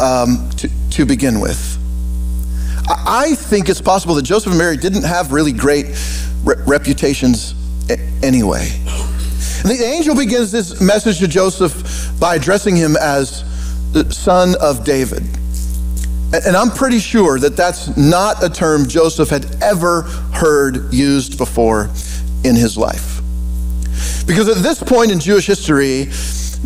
um, 0.00 0.48
to, 0.50 0.70
to 0.90 1.04
begin 1.04 1.40
with. 1.40 1.78
I 2.88 3.34
think 3.34 3.68
it's 3.68 3.80
possible 3.80 4.14
that 4.14 4.22
Joseph 4.22 4.52
and 4.52 4.58
Mary 4.58 4.76
didn't 4.76 5.02
have 5.02 5.32
really 5.32 5.50
great 5.50 5.86
re- 6.44 6.54
reputations 6.64 7.56
anyway. 8.22 8.68
And 9.62 9.68
the 9.68 9.82
angel 9.84 10.14
begins 10.14 10.52
this 10.52 10.80
message 10.80 11.18
to 11.18 11.26
Joseph 11.26 12.20
by 12.20 12.36
addressing 12.36 12.76
him 12.76 12.94
as 12.96 13.42
son 14.10 14.54
of 14.60 14.84
David. 14.84 15.22
And 16.32 16.56
I'm 16.56 16.70
pretty 16.70 16.98
sure 16.98 17.38
that 17.38 17.56
that's 17.56 17.96
not 17.96 18.42
a 18.42 18.48
term 18.48 18.88
Joseph 18.88 19.28
had 19.28 19.62
ever 19.62 20.02
heard 20.32 20.92
used 20.92 21.38
before 21.38 21.84
in 22.44 22.56
his 22.56 22.76
life. 22.76 23.20
Because 24.26 24.48
at 24.48 24.62
this 24.62 24.82
point 24.82 25.12
in 25.12 25.20
Jewish 25.20 25.46
history, 25.46 26.08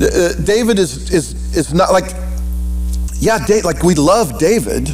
uh, 0.00 0.32
David 0.44 0.78
is, 0.78 1.10
is, 1.12 1.56
is 1.56 1.74
not 1.74 1.92
like, 1.92 2.14
yeah, 3.20 3.38
like 3.64 3.82
we 3.82 3.94
love 3.94 4.38
David. 4.38 4.88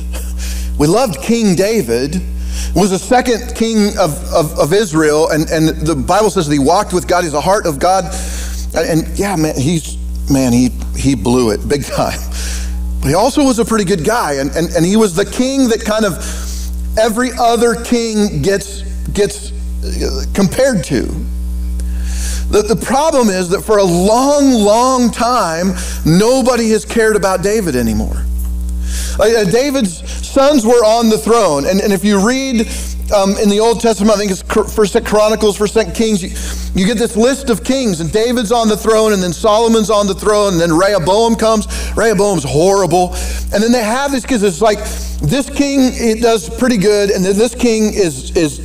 We 0.79 0.89
loved 0.89 1.23
King 1.23 1.55
David 1.55 2.21
was 2.75 2.91
the 2.91 2.99
second 2.99 3.55
king 3.55 3.97
of, 3.99 4.21
of, 4.33 4.59
of, 4.59 4.73
Israel, 4.73 5.31
and, 5.31 5.49
and 5.51 5.69
the 5.87 5.95
Bible 5.95 6.31
says 6.31 6.49
that 6.49 6.53
he 6.53 6.59
walked 6.59 6.93
with 6.93 7.07
God. 7.07 7.23
He's 7.23 7.33
the 7.33 7.41
heart 7.41 7.67
of 7.67 7.79
God. 7.79 8.05
And, 8.75 9.07
and 9.07 9.19
yeah, 9.19 9.37
man, 9.37 9.55
he's 9.57 9.97
man, 10.31 10.53
he 10.53 10.71
he 10.97 11.15
blew 11.15 11.51
it 11.51 11.67
big 11.69 11.85
time. 11.85 12.19
But 13.01 13.09
he 13.09 13.15
also 13.15 13.45
was 13.45 13.59
a 13.59 13.65
pretty 13.65 13.85
good 13.85 14.05
guy, 14.05 14.35
and, 14.35 14.51
and, 14.57 14.75
and 14.75 14.85
he 14.85 14.97
was 14.97 15.15
the 15.15 15.27
king 15.27 15.69
that 15.69 15.85
kind 15.85 16.07
of 16.07 16.17
every 16.99 17.31
other 17.39 17.75
king 17.85 18.41
gets 18.41 18.81
gets 19.11 19.53
uh, 19.85 20.25
compared 20.35 20.85
to. 20.85 21.03
The, 22.51 22.63
the 22.63 22.77
problem 22.77 23.29
is 23.29 23.49
that 23.51 23.63
for 23.63 23.79
a 23.79 23.85
long, 23.85 24.53
long 24.53 25.11
time, 25.11 25.75
nobody 26.07 26.71
has 26.71 26.85
cared 26.85 27.17
about 27.17 27.43
David 27.43 27.75
anymore. 27.75 28.25
Uh, 29.19 29.45
David's 29.45 30.27
sons 30.27 30.67
were 30.67 30.85
on 30.85 31.09
the 31.09 31.19
throne. 31.19 31.67
And, 31.67 31.81
and 31.81 31.93
if 31.93 32.05
you 32.05 32.25
read 32.27 32.67
um, 33.13 33.37
in 33.37 33.49
the 33.49 33.61
Old 33.61 33.81
Testament, 33.81 34.17
I 34.17 34.19
think 34.19 34.31
it's 34.31 34.43
First 34.75 34.97
Chronicles, 35.05 35.57
First 35.57 35.77
Kings. 35.95 36.23
You, 36.23 36.31
you, 36.75 36.87
get 36.87 36.99
this 36.99 37.17
list 37.17 37.51
of 37.51 37.63
kings, 37.65 38.01
and 38.01 38.11
David's 38.11 38.53
on 38.53 38.69
the 38.69 38.77
throne, 38.77 39.13
and 39.13 39.23
then 39.23 39.33
Solomon's 39.33 39.91
on 39.91 40.07
the 40.07 40.15
throne, 40.15 40.55
and 40.55 40.61
then 40.61 40.73
Rehoboam 40.73 41.37
comes. 41.37 41.67
Rehoboam's 41.97 42.45
horrible, 42.45 43.15
and 43.53 43.63
then 43.63 43.73
they 43.73 43.83
have 43.83 44.11
this 44.11 44.23
because 44.23 44.43
It's 44.43 44.63
like 44.63 44.79
this 45.21 45.49
king 45.49 45.91
it 45.93 46.21
does 46.21 46.51
pretty 46.59 46.77
good, 46.77 47.11
and 47.11 47.25
then 47.25 47.37
this 47.37 47.55
king 47.55 47.93
is 47.95 48.37
is 48.37 48.59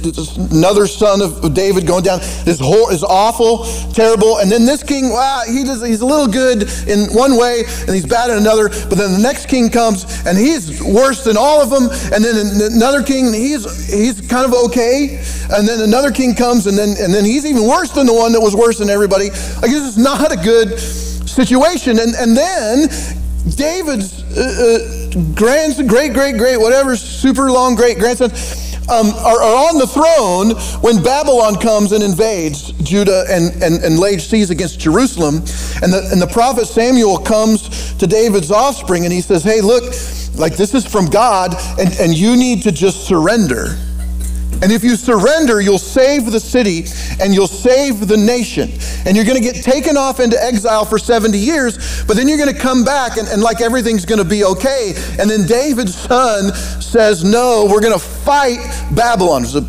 another 0.51 0.87
son 0.87 1.21
of 1.21 1.53
David 1.53 1.85
going 1.85 2.03
down. 2.03 2.19
This 2.43 2.59
whole 2.59 2.89
is 2.89 3.03
awful, 3.03 3.65
terrible, 3.93 4.39
and 4.39 4.51
then 4.51 4.65
this 4.65 4.83
king, 4.83 5.09
wow, 5.09 5.43
he 5.47 5.63
does 5.63 5.85
he's 5.85 6.01
a 6.01 6.05
little 6.05 6.27
good 6.27 6.69
in 6.87 7.07
one 7.13 7.37
way, 7.37 7.63
and 7.65 7.89
he's 7.89 8.05
bad 8.05 8.29
in 8.29 8.37
another. 8.37 8.69
But 8.69 8.97
then 8.97 9.13
the 9.13 9.21
next 9.21 9.47
king 9.47 9.69
comes, 9.69 10.05
and 10.25 10.37
he's 10.37 10.81
worse 10.81 11.23
than 11.23 11.37
all 11.37 11.61
of 11.61 11.69
them, 11.69 11.89
and 12.13 12.23
then 12.23 12.71
another 12.71 13.03
king, 13.03 13.33
he's 13.33 13.63
he's 13.91 14.21
kind 14.21 14.38
of 14.45 14.53
okay, 14.65 15.21
and 15.51 15.67
then 15.67 15.81
another 15.81 16.11
king 16.11 16.35
comes, 16.35 16.67
and 16.67 16.77
then 16.77 16.95
and 16.99 17.13
then 17.13 17.25
he's 17.25 17.45
even 17.45 17.67
worse 17.67 17.91
than 17.91 18.05
the 18.05 18.13
one 18.13 18.31
that 18.33 18.41
was 18.41 18.55
worse 18.55 18.77
than 18.77 18.89
everybody. 18.89 19.29
I 19.29 19.67
guess 19.67 19.87
it's 19.87 19.97
not 19.97 20.31
a 20.31 20.37
good 20.37 20.79
situation, 20.79 21.99
and 21.99 22.13
and 22.15 22.35
then 22.35 22.89
David's 23.55 24.23
uh, 24.37 25.11
uh, 25.15 25.35
grandson, 25.35 25.87
great, 25.87 26.13
great, 26.13 26.37
great, 26.37 26.57
whatever, 26.57 26.95
super 26.95 27.51
long 27.51 27.75
great 27.75 27.97
grandson, 27.97 28.31
um, 28.91 29.09
are, 29.19 29.41
are, 29.41 29.69
on 29.69 29.77
the 29.77 29.87
throne 29.87 30.51
when 30.81 31.01
Babylon 31.03 31.55
comes 31.55 31.91
and 31.91 32.03
invades 32.03 32.71
Judah 32.83 33.25
and, 33.29 33.51
and, 33.63 33.83
and 33.83 33.99
lays 33.99 34.27
siege 34.27 34.49
against 34.49 34.79
Jerusalem. 34.79 35.35
And 35.81 35.93
the, 35.93 36.09
and 36.11 36.21
the 36.21 36.29
prophet 36.31 36.65
Samuel 36.65 37.17
comes 37.19 37.93
to 37.95 38.07
David's 38.07 38.51
offspring 38.51 39.05
and 39.05 39.13
he 39.13 39.21
says, 39.21 39.43
Hey, 39.43 39.61
look, 39.61 39.83
like 40.35 40.55
this 40.55 40.73
is 40.73 40.85
from 40.85 41.07
God, 41.07 41.55
and, 41.79 41.93
and 41.99 42.17
you 42.17 42.35
need 42.35 42.63
to 42.63 42.71
just 42.71 43.05
surrender. 43.05 43.77
And 44.61 44.71
if 44.73 44.83
you 44.83 44.97
surrender, 44.97 45.61
you'll 45.61 45.77
save 45.77 46.31
the 46.31 46.39
city 46.39 46.83
and 47.21 47.33
you'll 47.33 47.47
save 47.47 48.07
the 48.07 48.17
nation. 48.17 48.69
And 49.05 49.15
you're 49.15 49.25
going 49.25 49.41
to 49.41 49.43
get 49.43 49.63
taken 49.63 49.95
off 49.95 50.19
into 50.19 50.41
exile 50.41 50.83
for 50.83 50.99
70 50.99 51.37
years, 51.37 52.03
but 52.03 52.17
then 52.17 52.27
you're 52.27 52.37
going 52.37 52.53
to 52.53 52.59
come 52.59 52.83
back 52.83 53.17
and, 53.17 53.27
and 53.29 53.41
like 53.41 53.61
everything's 53.61 54.05
going 54.05 54.21
to 54.21 54.29
be 54.29 54.43
okay. 54.43 54.93
And 55.17 55.29
then 55.29 55.47
David's 55.47 55.95
son 55.95 56.53
says, 56.81 57.23
No, 57.23 57.67
we're 57.71 57.81
going 57.81 57.93
to 57.93 58.05
fight 58.05 58.59
Babylon. 58.93 59.43
It's 59.43 59.55
a 59.55 59.61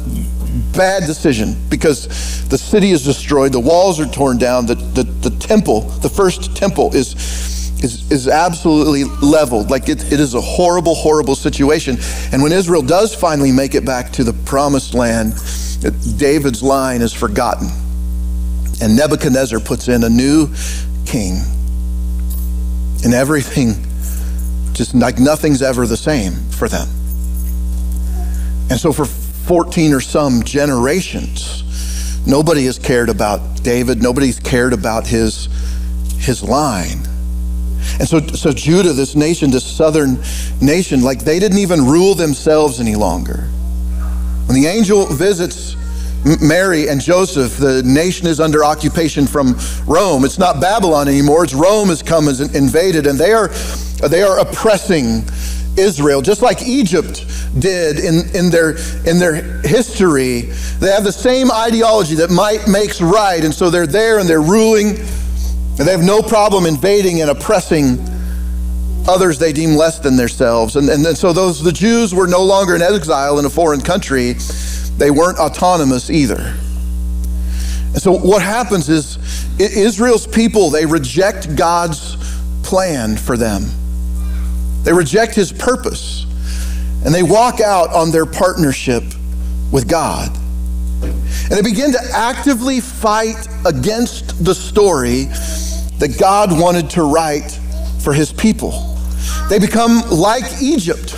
bad 0.77 1.07
decision 1.07 1.57
because 1.69 2.49
the 2.49 2.59
city 2.59 2.91
is 2.91 3.05
destroyed, 3.05 3.53
the 3.53 3.61
walls 3.61 4.01
are 4.01 4.07
torn 4.07 4.39
down, 4.39 4.67
the, 4.67 4.75
the, 4.75 5.05
the 5.05 5.37
temple, 5.39 5.83
the 5.83 6.09
first 6.09 6.57
temple 6.57 6.95
is 6.95 7.15
is, 7.83 8.11
is 8.11 8.29
absolutely 8.29 9.05
leveled. 9.27 9.71
Like 9.71 9.89
it, 9.89 10.13
it 10.13 10.21
is 10.21 10.35
a 10.35 10.41
horrible, 10.41 10.95
horrible 10.95 11.35
situation. 11.35 11.97
And 12.33 12.43
when 12.43 12.53
Israel 12.53 12.83
does 12.83 13.15
finally 13.15 13.53
make 13.53 13.75
it 13.75 13.85
back 13.85 14.13
to 14.13 14.25
the 14.25 14.33
promised 14.33 14.95
land, 14.95 15.35
David's 16.19 16.63
line 16.63 17.01
is 17.01 17.13
forgotten. 17.13 17.69
And 18.83 18.97
Nebuchadnezzar 18.97 19.61
puts 19.61 19.89
in 19.89 20.05
a 20.05 20.09
new 20.09 20.49
king. 21.07 21.41
And 23.05 23.15
everything, 23.15 23.75
just 24.75 24.95
like 24.95 25.19
nothing's 25.19 25.63
ever 25.63 25.87
the 25.87 25.97
same 25.97 26.35
for 26.51 26.69
them. 26.69 26.89
And 28.71 28.79
so 28.79 28.93
for 28.93 29.07
14 29.07 29.95
or 29.95 30.01
some 30.01 30.43
generations, 30.43 32.27
nobody 32.27 32.67
has 32.67 32.79
cared 32.79 33.09
about 33.09 33.63
David, 33.63 34.03
nobody's 34.03 34.39
cared 34.39 34.73
about 34.73 35.07
his, 35.07 35.49
his 36.19 36.43
line. 36.43 37.10
And 38.01 38.09
so, 38.09 38.19
so 38.29 38.51
Judah, 38.51 38.95
this 38.95 39.15
nation, 39.15 39.51
this 39.51 39.65
southern 39.65 40.19
nation, 40.63 41.03
like 41.03 41.21
they 41.21 41.39
didn't 41.39 41.59
even 41.59 41.85
rule 41.85 42.15
themselves 42.15 42.81
any 42.81 42.97
longer. 42.97 43.43
When 44.47 44.61
the 44.61 44.67
angel 44.67 45.05
visits 45.05 45.77
Mary 46.41 46.89
and 46.89 46.99
Joseph, 46.99 47.59
the 47.59 47.83
nation 47.83 48.27
is 48.27 48.41
under 48.41 48.65
occupation 48.65 49.27
from 49.27 49.55
Rome. 49.87 50.25
It's 50.25 50.39
not 50.39 50.63
Babylon 50.63 51.09
anymore. 51.09 51.45
It's 51.45 51.53
Rome 51.53 51.89
has 51.89 52.03
come 52.03 52.29
and 52.29 52.41
invaded, 52.57 53.07
and 53.07 53.19
they 53.19 53.33
are, 53.33 53.49
they 54.09 54.23
are 54.23 54.39
oppressing 54.39 55.23
Israel, 55.77 56.23
just 56.23 56.41
like 56.41 56.63
Egypt 56.63 57.27
did 57.59 57.99
in, 57.99 58.35
in, 58.35 58.51
their, 58.51 58.77
in 59.07 59.19
their 59.19 59.61
history. 59.61 60.43
They 60.81 60.91
have 60.91 61.05
the 61.05 61.13
same 61.13 61.51
ideology 61.51 62.15
that 62.17 62.31
might 62.31 62.67
makes 62.67 63.03
right, 63.03 63.45
and 63.45 63.53
so 63.55 63.69
they're 63.69 63.87
there 63.87 64.19
and 64.19 64.29
they're 64.29 64.41
ruling. 64.41 64.97
And 65.81 65.89
they 65.89 65.93
have 65.93 66.05
no 66.05 66.21
problem 66.21 66.67
invading 66.67 67.23
and 67.23 67.31
oppressing 67.31 67.99
others 69.09 69.39
they 69.39 69.51
deem 69.51 69.77
less 69.77 69.99
than 69.99 70.15
themselves. 70.15 70.77
And, 70.77 70.91
and, 70.91 71.07
and 71.07 71.17
so 71.17 71.33
those 71.33 71.63
the 71.63 71.73
Jews 71.73 72.15
were 72.15 72.27
no 72.27 72.43
longer 72.43 72.77
in 72.77 72.83
exile 72.83 73.39
in 73.39 73.47
a 73.47 73.51
foreign 73.51 73.81
country. 73.81 74.35
They 74.99 75.11
weren't 75.11 75.39
autonomous 75.39 76.11
either. 76.11 76.37
And 76.37 77.97
so 77.97 78.13
what 78.13 78.43
happens 78.43 78.91
is 78.91 79.17
Israel's 79.59 80.27
people, 80.27 80.69
they 80.69 80.85
reject 80.85 81.57
God's 81.57 82.15
plan 82.63 83.17
for 83.17 83.39
them. 83.39 83.65
They 84.83 84.93
reject 84.93 85.35
his 85.35 85.51
purpose. 85.51 86.27
And 87.07 87.15
they 87.15 87.23
walk 87.23 87.61
out 87.63 87.89
on 87.95 88.11
their 88.11 88.27
partnership 88.27 89.03
with 89.73 89.89
God. 89.89 90.29
And 91.03 91.53
they 91.53 91.63
begin 91.63 91.93
to 91.93 92.01
actively 92.13 92.81
fight 92.81 93.49
against 93.65 94.45
the 94.45 94.55
story 94.55 95.29
that 96.01 96.19
God 96.19 96.59
wanted 96.59 96.91
to 96.91 97.03
write 97.03 97.51
for 98.03 98.13
his 98.13 98.33
people. 98.33 98.97
They 99.49 99.59
become 99.59 100.03
like 100.11 100.45
Egypt. 100.63 101.15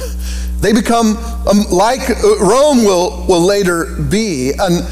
They 0.61 0.73
become 0.73 1.17
um, 1.49 1.65
like 1.71 2.09
uh, 2.11 2.39
Rome 2.39 2.85
will, 2.85 3.27
will 3.29 3.41
later 3.41 3.97
be. 4.11 4.53
And, 4.53 4.85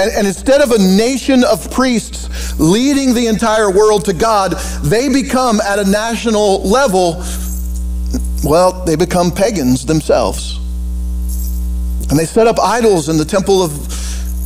and, 0.00 0.12
and 0.12 0.26
instead 0.26 0.60
of 0.60 0.70
a 0.70 0.78
nation 0.78 1.44
of 1.44 1.70
priests 1.70 2.58
leading 2.58 3.14
the 3.14 3.26
entire 3.26 3.70
world 3.70 4.04
to 4.06 4.12
God, 4.12 4.52
they 4.82 5.08
become 5.08 5.60
at 5.60 5.78
a 5.78 5.84
national 5.84 6.62
level, 6.68 7.22
well, 8.44 8.84
they 8.84 8.96
become 8.96 9.30
pagans 9.30 9.86
themselves. 9.86 10.58
And 12.10 12.18
they 12.18 12.26
set 12.26 12.46
up 12.46 12.58
idols 12.60 13.08
in 13.08 13.16
the 13.16 13.24
temple 13.24 13.62
of 13.62 13.72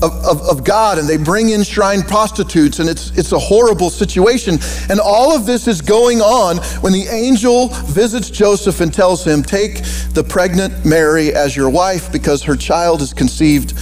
of, 0.03 0.13
of, 0.25 0.43
of, 0.43 0.65
God 0.65 0.99
and 0.99 1.09
they 1.09 1.17
bring 1.17 1.51
in 1.51 1.63
shrine 1.63 2.03
prostitutes 2.03 2.81
and 2.81 2.89
it's, 2.89 3.17
it's 3.17 3.33
a 3.33 3.39
horrible 3.39 3.89
situation. 3.89 4.59
And 4.91 5.01
all 5.01 5.35
of 5.35 5.47
this 5.47 5.67
is 5.67 5.81
going 5.81 6.21
on 6.21 6.59
when 6.83 6.93
the 6.93 7.07
angel 7.09 7.69
visits 7.69 8.29
Joseph 8.29 8.81
and 8.81 8.93
tells 8.93 9.27
him, 9.27 9.43
Take 9.43 9.83
the 10.13 10.25
pregnant 10.29 10.85
Mary 10.85 11.35
as 11.35 11.57
your 11.57 11.71
wife 11.71 12.13
because 12.13 12.43
her 12.43 12.57
child 12.57 13.01
is 13.01 13.15
conceived 13.15 13.75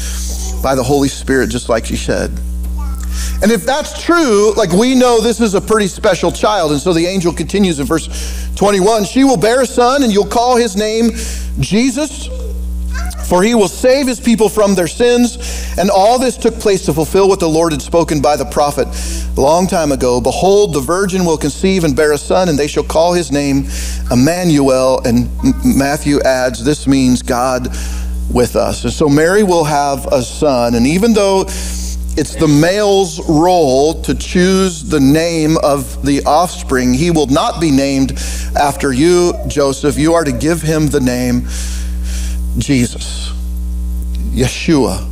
by 0.63 0.75
the 0.75 0.83
Holy 0.83 1.09
Spirit, 1.09 1.51
just 1.51 1.69
like 1.69 1.85
she 1.85 1.97
said. 1.97 2.31
And 3.43 3.51
if 3.51 3.67
that's 3.67 4.03
true, 4.03 4.55
like 4.55 4.71
we 4.71 4.95
know 4.95 5.21
this 5.21 5.41
is 5.41 5.55
a 5.55 5.61
pretty 5.61 5.89
special 5.89 6.31
child. 6.33 6.73
And 6.73 6.81
so 6.81 6.93
the 6.93 7.07
angel 7.07 7.33
continues 7.33 7.81
in 7.81 7.87
verse 7.87 8.09
21 8.55 9.05
She 9.05 9.25
will 9.25 9.37
bear 9.37 9.63
a 9.63 9.67
son, 9.67 10.03
and 10.03 10.13
you'll 10.13 10.27
call 10.27 10.57
his 10.57 10.77
name 10.77 11.11
Jesus 11.61 12.29
for 13.27 13.43
he 13.43 13.55
will 13.55 13.69
save 13.69 14.07
his 14.07 14.21
people 14.21 14.49
from 14.49 14.75
their 14.75 14.87
sins. 14.87 15.39
And 15.79 15.91
all 15.91 16.19
this 16.19 16.37
took 16.37 16.55
place 16.55 16.85
to 16.87 16.93
fulfill 16.93 17.29
what 17.29 17.41
the 17.41 17.49
Lord 17.49 17.73
had 17.73 17.83
spoken 17.83 18.21
by 18.21 18.37
the 18.37 18.45
prophet 18.45 18.87
a 19.37 19.41
long 19.41 19.67
time 19.67 19.93
ago. 19.93 20.21
Behold, 20.21 20.75
the 20.75 20.81
virgin 20.81 21.25
will 21.25 21.39
conceive 21.39 21.85
and 21.85 21.97
bear 21.97 22.13
a 22.13 22.19
son, 22.19 22.49
and 22.49 22.59
they 22.59 22.69
shall 22.69 22.85
call 22.85 23.13
his 23.13 23.33
name 23.33 23.67
Emmanuel. 24.11 25.01
And 25.05 25.29
Matthew 25.65 26.21
adds, 26.21 26.65
this 26.65 26.87
means 26.87 27.23
God 27.23 27.69
with 28.33 28.57
us. 28.57 28.85
And 28.85 28.93
so 28.93 29.09
Mary 29.09 29.43
will 29.43 29.65
have 29.65 30.07
a 30.13 30.23
son. 30.23 30.75
And 30.75 30.87
even 30.87 31.13
though 31.13 31.43
it's 32.17 32.37
the 32.37 32.47
male's 32.47 33.21
role 33.29 34.01
to 34.03 34.15
choose 34.15 34.85
the 34.85 35.01
name 35.01 35.57
of 35.63 36.05
the 36.07 36.23
offspring, 36.25 36.95
he 36.95 37.11
will 37.11 37.27
not 37.27 37.61
be 37.61 37.71
named 37.71 38.13
after 38.57 38.93
you, 38.93 39.35
Joseph. 39.49 39.99
You 39.99 40.15
are 40.15 40.23
to 40.23 40.33
give 40.33 40.63
him 40.63 40.87
the 40.87 41.01
name 41.01 41.49
Jesus, 42.59 43.33
Yeshua, 44.31 45.11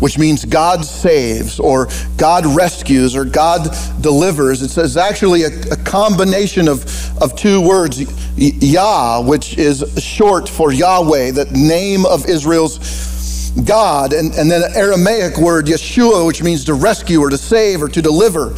which 0.00 0.18
means 0.18 0.44
God 0.44 0.84
saves 0.84 1.60
or 1.60 1.88
God 2.16 2.46
rescues 2.46 3.14
or 3.14 3.24
God 3.24 3.68
delivers. 4.00 4.62
It's, 4.62 4.96
actually 4.96 5.42
a, 5.42 5.60
a 5.72 5.76
combination 5.76 6.68
of, 6.68 6.84
of 7.22 7.36
two 7.36 7.60
words, 7.60 8.00
Yah, 8.36 9.20
which 9.20 9.58
is 9.58 9.84
short 10.02 10.48
for 10.48 10.72
Yahweh, 10.72 11.32
the 11.32 11.44
name 11.46 12.06
of 12.06 12.28
Israel's 12.28 13.50
God, 13.64 14.12
and, 14.12 14.32
and 14.34 14.50
then 14.50 14.62
an 14.62 14.76
Aramaic 14.76 15.36
word, 15.38 15.66
Yeshua, 15.66 16.26
which 16.26 16.42
means 16.42 16.64
to 16.66 16.74
rescue 16.74 17.20
or 17.20 17.30
to 17.30 17.38
save 17.38 17.82
or 17.82 17.88
to 17.88 18.00
deliver. 18.00 18.54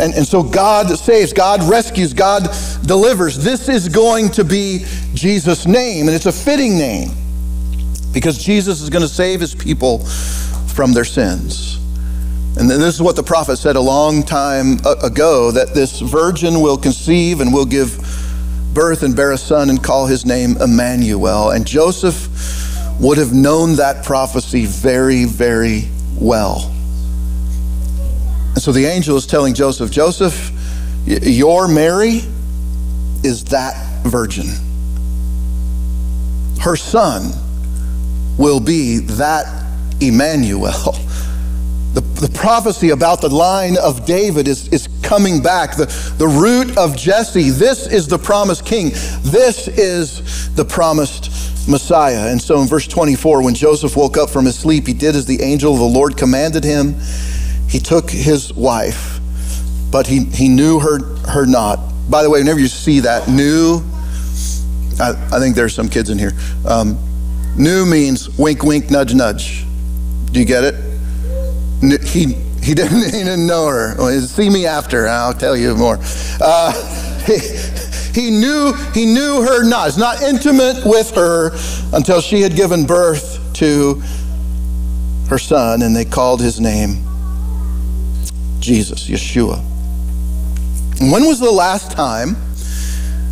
And, 0.00 0.12
and 0.12 0.26
so 0.26 0.42
God 0.42 0.88
saves, 0.98 1.32
God 1.32 1.62
rescues, 1.62 2.12
God 2.12 2.48
delivers. 2.84 3.38
This 3.38 3.68
is 3.68 3.88
going 3.88 4.28
to 4.30 4.44
be 4.44 4.84
Jesus' 5.14 5.66
name, 5.66 6.08
and 6.08 6.16
it's 6.16 6.26
a 6.26 6.32
fitting 6.32 6.76
name 6.76 7.10
because 8.14 8.42
Jesus 8.42 8.80
is 8.80 8.88
going 8.88 9.02
to 9.02 9.08
save 9.08 9.40
his 9.40 9.54
people 9.54 9.98
from 10.74 10.92
their 10.92 11.04
sins. 11.04 11.76
And 12.56 12.70
this 12.70 12.94
is 12.94 13.02
what 13.02 13.16
the 13.16 13.22
prophet 13.22 13.56
said 13.56 13.74
a 13.74 13.80
long 13.80 14.22
time 14.22 14.78
uh, 14.84 14.94
ago 15.02 15.50
that 15.50 15.74
this 15.74 16.00
virgin 16.00 16.60
will 16.60 16.78
conceive 16.78 17.40
and 17.40 17.52
will 17.52 17.66
give 17.66 17.98
birth 18.72 19.02
and 19.02 19.16
bear 19.16 19.32
a 19.32 19.36
son 19.36 19.70
and 19.70 19.82
call 19.82 20.06
his 20.06 20.24
name 20.24 20.56
Emmanuel. 20.60 21.50
And 21.50 21.66
Joseph 21.66 22.28
would 23.00 23.18
have 23.18 23.32
known 23.32 23.74
that 23.76 24.04
prophecy 24.04 24.66
very, 24.66 25.24
very 25.24 25.88
well. 26.16 26.70
And 28.54 28.62
so 28.62 28.70
the 28.70 28.84
angel 28.84 29.16
is 29.16 29.26
telling 29.26 29.54
Joseph, 29.54 29.90
Joseph, 29.90 30.52
your 31.06 31.66
Mary 31.66 32.20
is 33.24 33.44
that 33.46 34.04
virgin. 34.04 34.46
Her 36.60 36.76
son 36.76 37.32
will 38.38 38.60
be 38.60 38.98
that 38.98 39.46
Emmanuel. 40.00 40.72
The, 41.94 42.00
the 42.00 42.30
prophecy 42.34 42.90
about 42.90 43.20
the 43.20 43.28
line 43.28 43.76
of 43.78 44.04
David 44.04 44.48
is, 44.48 44.66
is 44.68 44.88
coming 45.02 45.40
back. 45.40 45.76
The, 45.76 45.86
the 46.18 46.26
root 46.26 46.76
of 46.76 46.96
Jesse, 46.96 47.50
this 47.50 47.86
is 47.86 48.08
the 48.08 48.18
promised 48.18 48.66
king. 48.66 48.90
This 49.22 49.68
is 49.68 50.52
the 50.56 50.64
promised 50.64 51.30
Messiah. 51.68 52.30
And 52.30 52.40
so 52.42 52.60
in 52.60 52.66
verse 52.66 52.88
24, 52.88 53.42
when 53.42 53.54
Joseph 53.54 53.96
woke 53.96 54.16
up 54.16 54.28
from 54.28 54.44
his 54.44 54.58
sleep, 54.58 54.88
he 54.88 54.92
did 54.92 55.14
as 55.14 55.26
the 55.26 55.40
angel 55.42 55.72
of 55.72 55.78
the 55.78 55.84
Lord 55.84 56.16
commanded 56.16 56.64
him. 56.64 56.96
He 57.68 57.78
took 57.78 58.10
his 58.10 58.52
wife, 58.52 59.20
but 59.90 60.06
he, 60.06 60.24
he 60.24 60.48
knew 60.48 60.80
her, 60.80 60.98
her 61.28 61.46
not. 61.46 61.78
By 62.10 62.24
the 62.24 62.30
way, 62.30 62.40
whenever 62.40 62.58
you 62.58 62.66
see 62.66 63.00
that, 63.00 63.28
knew, 63.28 63.82
I, 65.00 65.12
I 65.32 65.38
think 65.38 65.54
there's 65.54 65.74
some 65.74 65.88
kids 65.88 66.10
in 66.10 66.18
here. 66.18 66.32
Um, 66.66 66.98
knew 67.56 67.86
means 67.86 68.28
wink, 68.38 68.62
wink, 68.62 68.90
nudge, 68.90 69.14
nudge. 69.14 69.64
Do 70.32 70.40
you 70.40 70.46
get 70.46 70.64
it? 70.64 70.74
he, 72.04 72.34
he 72.62 72.74
didn't, 72.74 73.00
didn't 73.10 73.46
know 73.46 73.68
her. 73.68 74.20
See 74.20 74.50
me 74.50 74.66
after, 74.66 75.06
I'll 75.06 75.34
tell 75.34 75.56
you 75.56 75.74
more. 75.76 75.98
Uh, 76.40 76.72
he, 77.26 77.38
he, 78.20 78.30
knew, 78.30 78.72
he 78.92 79.06
knew 79.06 79.42
her 79.42 79.64
not. 79.64 79.86
He's 79.86 79.98
not 79.98 80.22
intimate 80.22 80.84
with 80.84 81.10
her 81.14 81.52
until 81.92 82.20
she 82.20 82.40
had 82.40 82.56
given 82.56 82.86
birth 82.86 83.40
to 83.54 84.02
her 85.28 85.38
son, 85.38 85.82
and 85.82 85.94
they 85.94 86.04
called 86.04 86.40
his 86.40 86.60
name 86.60 87.04
Jesus, 88.60 89.08
Yeshua. 89.08 89.58
when 91.00 91.26
was 91.26 91.38
the 91.38 91.50
last 91.50 91.90
time 91.90 92.34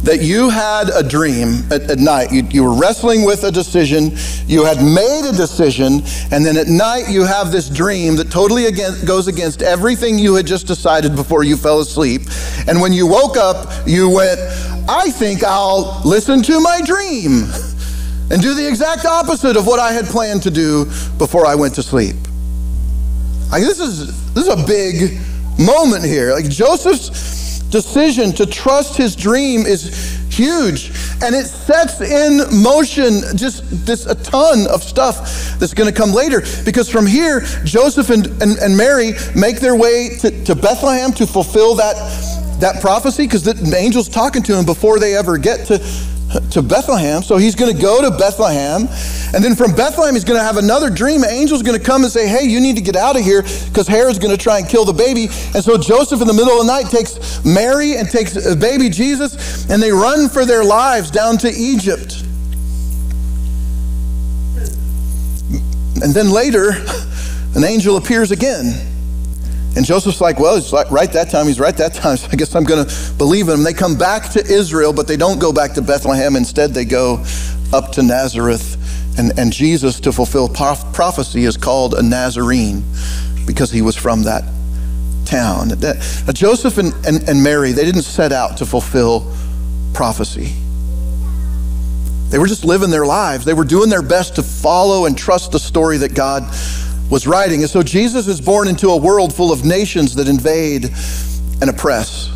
that 0.03 0.21
you 0.21 0.51
had 0.51 0.91
a 0.91 1.03
dream 1.03 1.63
at, 1.71 1.83
at 1.83 1.99
night. 1.99 2.33
You, 2.33 2.43
you, 2.51 2.65
were 2.65 2.75
wrestling 2.75 3.25
with 3.25 3.45
a 3.45 3.51
decision, 3.51 4.13
you 4.47 4.65
had 4.65 4.79
made 4.79 5.29
a 5.29 5.33
decision, 5.37 6.03
and 6.33 6.45
then 6.45 6.57
at 6.57 6.67
night 6.67 7.09
you 7.09 7.25
have 7.25 7.53
this 7.53 7.69
dream 7.69 8.17
that 8.17 8.31
totally 8.31 8.67
against, 8.67 9.07
goes 9.07 9.29
against 9.29 9.63
everything 9.63 10.19
you 10.19 10.35
had 10.35 10.47
just 10.47 10.67
decided 10.67 11.15
before 11.15 11.45
you 11.45 11.57
fell 11.57 11.81
asleep. 11.81 12.23
And 12.67 12.81
when 12.81 12.93
you 12.93 13.07
woke 13.07 13.37
up, 13.37 13.69
you 13.87 14.11
went, 14.11 14.41
I 14.89 15.11
think 15.11 15.45
I'll 15.45 16.03
listen 16.05 16.43
to 16.43 16.61
my 16.61 16.81
dream 16.85 17.45
and 18.31 18.41
do 18.41 18.55
the 18.55 18.67
exact 18.67 19.05
opposite 19.05 19.57
of 19.57 19.67
what 19.67 19.79
I 19.79 19.93
had 19.93 20.07
planned 20.07 20.43
to 20.45 20.51
do 20.51 20.87
before 21.19 21.47
I 21.47 21.55
went 21.55 21.75
to 21.77 21.83
sleep. 21.83 22.17
Like 23.51 23.63
this 23.63 23.79
is 23.79 24.33
this 24.33 24.49
is 24.49 24.53
a 24.53 24.67
big 24.67 25.21
moment 25.59 26.05
here. 26.05 26.33
Like 26.33 26.49
Joseph's 26.49 27.52
decision 27.73 28.33
to 28.33 28.47
trust 28.47 28.97
his 28.97 29.17
dream 29.17 29.63
is 29.63 30.23
huge 30.31 30.91
and 31.23 31.35
it 31.35 31.47
sets 31.47 32.01
in 32.01 32.41
motion 32.63 33.23
just 33.37 33.65
this 33.85 34.07
a 34.07 34.15
ton 34.23 34.67
of 34.69 34.83
stuff 34.83 35.59
that's 35.59 35.75
going 35.75 35.93
to 35.93 35.97
come 35.97 36.13
later 36.13 36.43
because 36.65 36.89
from 36.89 37.07
here 37.07 37.41
joseph 37.65 38.11
and, 38.11 38.27
and, 38.43 38.59
and 38.59 38.77
mary 38.77 39.13
make 39.35 39.59
their 39.59 39.75
way 39.75 40.17
to, 40.21 40.45
to 40.45 40.55
bethlehem 40.55 41.13
to 41.13 41.27
fulfill 41.27 41.75
that 41.75 41.97
that 42.61 42.81
prophecy 42.81 43.25
because 43.25 43.43
the 43.43 43.77
angel's 43.77 44.09
talking 44.09 44.43
to 44.43 44.57
him 44.57 44.65
before 44.65 44.99
they 44.99 45.17
ever 45.17 45.37
get 45.37 45.67
to 45.67 45.79
to 46.51 46.63
Bethlehem. 46.63 47.23
So 47.23 47.37
he's 47.37 47.55
going 47.55 47.75
to 47.75 47.81
go 47.81 48.03
to 48.03 48.17
Bethlehem. 48.17 48.89
And 49.35 49.45
then 49.45 49.55
from 49.55 49.75
Bethlehem, 49.75 50.15
he's 50.15 50.25
going 50.25 50.39
to 50.39 50.45
have 50.45 50.57
another 50.57 50.91
dream. 50.91 51.23
An 51.23 51.31
angel's 51.31 51.63
going 51.63 51.79
to 51.79 51.85
come 51.85 52.03
and 52.03 52.13
say, 52.13 52.27
Hey, 52.27 52.45
you 52.45 52.61
need 52.61 52.77
to 52.77 52.83
get 52.83 52.97
out 52.97 53.17
of 53.17 53.23
here 53.23 53.43
because 53.43 53.87
Herod's 53.87 54.19
going 54.19 54.37
to 54.37 54.43
try 54.43 54.59
and 54.59 54.69
kill 54.69 54.85
the 54.85 54.93
baby. 54.93 55.29
And 55.55 55.65
so 55.65 55.77
Joseph, 55.79 56.21
in 56.21 56.27
the 56.27 56.35
middle 56.35 56.53
of 56.53 56.67
the 56.67 56.73
night, 56.73 56.91
takes 56.91 57.45
Mary 57.45 57.97
and 57.97 58.09
takes 58.09 58.37
uh, 58.37 58.55
baby 58.55 58.89
Jesus, 58.89 59.69
and 59.71 59.83
they 59.83 59.93
run 59.93 60.29
for 60.29 60.45
their 60.45 60.65
lives 60.65 61.11
down 61.11 61.39
to 61.39 61.49
Egypt. 61.49 62.23
And 66.03 66.13
then 66.13 66.31
later, 66.31 66.73
an 67.55 67.65
angel 67.65 67.97
appears 67.97 68.31
again. 68.31 68.92
And 69.75 69.87
Joseph's 69.87 70.21
like, 70.21 70.39
well, 70.39 70.57
it's 70.57 70.73
like 70.73 70.91
right 70.91 71.11
that 71.13 71.31
time. 71.31 71.47
He's 71.47 71.61
right 71.61 71.77
that 71.77 71.95
time. 71.95 72.17
So 72.23 72.29
I 72.31 72.37
guess 72.37 72.55
I'm 72.55 72.65
going 72.65 72.87
to 72.87 73.13
believe 73.17 73.49
him. 73.49 73.63
They 73.63 73.73
come 73.73 73.97
back 73.97 74.31
to 74.33 74.45
Israel, 74.45 74.93
but 74.93 75.09
they 75.09 75.17
don't 75.17 75.41
go 75.41 75.53
back 75.53 75.73
to 75.75 75.83
Bethlehem. 75.83 76.37
Instead, 76.37 76.75
they 76.75 76.85
go 76.85 77.25
up 77.73 77.93
to 77.93 78.03
Nazareth. 78.03 78.77
And, 79.19 79.39
and 79.39 79.53
Jesus, 79.53 80.01
to 80.01 80.13
fulfill 80.13 80.49
prophecy, 80.49 81.45
is 81.45 81.57
called 81.57 81.95
a 81.95 82.03
Nazarene 82.03 82.85
because 83.47 83.71
he 83.71 83.83
was 83.83 83.97
from 83.97 84.25
that 84.25 84.45
town. 85.25 85.69
Now, 85.69 86.33
Joseph 86.33 86.79
and, 86.79 86.93
and, 87.07 87.29
and 87.29 87.43
Mary, 87.43 87.73
they 87.73 87.85
didn't 87.85 88.03
set 88.03 88.33
out 88.33 88.59
to 88.59 88.67
fulfill 88.67 89.35
prophecy. 89.95 90.53
They 92.29 92.39
were 92.39 92.47
just 92.47 92.65
living 92.65 92.91
their 92.91 93.05
lives. 93.05 93.45
They 93.45 93.55
were 93.55 93.65
doing 93.65 93.91
their 93.91 94.03
best 94.03 94.37
to 94.37 94.43
follow 94.43 95.05
and 95.07 95.17
trust 95.17 95.53
the 95.53 95.59
story 95.59 95.99
that 95.99 96.15
God 96.15 96.45
was 97.11 97.27
writing. 97.27 97.63
And 97.63 97.71
so 97.71 97.83
Jesus 97.83 98.27
is 98.27 98.41
born 98.41 98.69
into 98.69 98.89
a 98.89 98.97
world 98.97 99.35
full 99.35 99.53
of 99.53 99.65
nations 99.65 100.15
that 100.15 100.29
invade 100.29 100.91
and 101.61 101.71
oppress. 101.71 102.31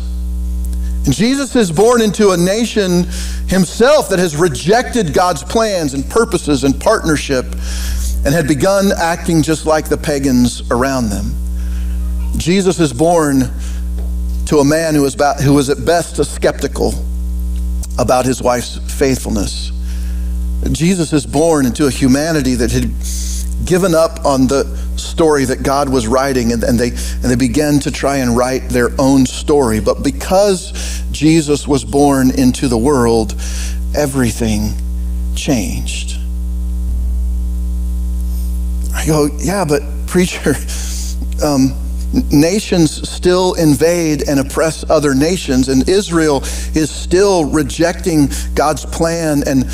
And 1.05 1.15
Jesus 1.15 1.55
is 1.55 1.71
born 1.71 2.01
into 2.01 2.31
a 2.31 2.37
nation 2.37 3.05
himself 3.47 4.09
that 4.09 4.19
has 4.19 4.35
rejected 4.35 5.13
God's 5.13 5.43
plans 5.43 5.93
and 5.93 6.07
purposes 6.09 6.63
and 6.63 6.79
partnership 6.79 7.45
and 8.25 8.33
had 8.33 8.47
begun 8.47 8.91
acting 8.97 9.41
just 9.41 9.65
like 9.65 9.87
the 9.87 9.97
pagans 9.97 10.69
around 10.69 11.09
them. 11.09 11.31
Jesus 12.37 12.79
is 12.79 12.91
born 12.91 13.43
to 14.47 14.57
a 14.57 14.65
man 14.65 14.95
who 14.95 15.01
was, 15.01 15.15
about, 15.15 15.41
who 15.41 15.53
was 15.53 15.69
at 15.69 15.85
best 15.85 16.19
a 16.19 16.25
skeptical 16.25 16.93
about 17.97 18.25
his 18.25 18.41
wife's 18.41 18.77
faithfulness. 18.97 19.71
Jesus 20.71 21.13
is 21.13 21.25
born 21.25 21.65
into 21.65 21.87
a 21.87 21.91
humanity 21.91 22.55
that 22.55 22.71
had 22.71 22.91
given 23.65 23.93
up 23.93 24.25
on 24.25 24.47
the 24.47 24.63
story 24.97 25.45
that 25.45 25.63
God 25.63 25.89
was 25.89 26.07
writing 26.07 26.51
and, 26.53 26.63
and, 26.63 26.79
they, 26.79 26.89
and 26.89 27.23
they 27.23 27.35
began 27.35 27.79
to 27.79 27.91
try 27.91 28.17
and 28.17 28.35
write 28.35 28.69
their 28.69 28.89
own 28.99 29.25
story. 29.25 29.79
But 29.79 30.03
because 30.03 31.03
Jesus 31.11 31.67
was 31.67 31.83
born 31.83 32.31
into 32.31 32.67
the 32.67 32.77
world, 32.77 33.35
everything 33.95 34.73
changed. 35.35 36.17
I 38.93 39.05
go, 39.05 39.27
yeah, 39.37 39.65
but 39.65 39.81
preacher, 40.07 40.55
um, 41.43 41.75
nations 42.31 43.09
still 43.09 43.53
invade 43.55 44.27
and 44.27 44.39
oppress 44.39 44.89
other 44.89 45.13
nations, 45.13 45.69
and 45.69 45.87
Israel 45.87 46.41
is 46.73 46.89
still 46.89 47.45
rejecting 47.45 48.29
God's 48.55 48.85
plan 48.85 49.43
and 49.45 49.65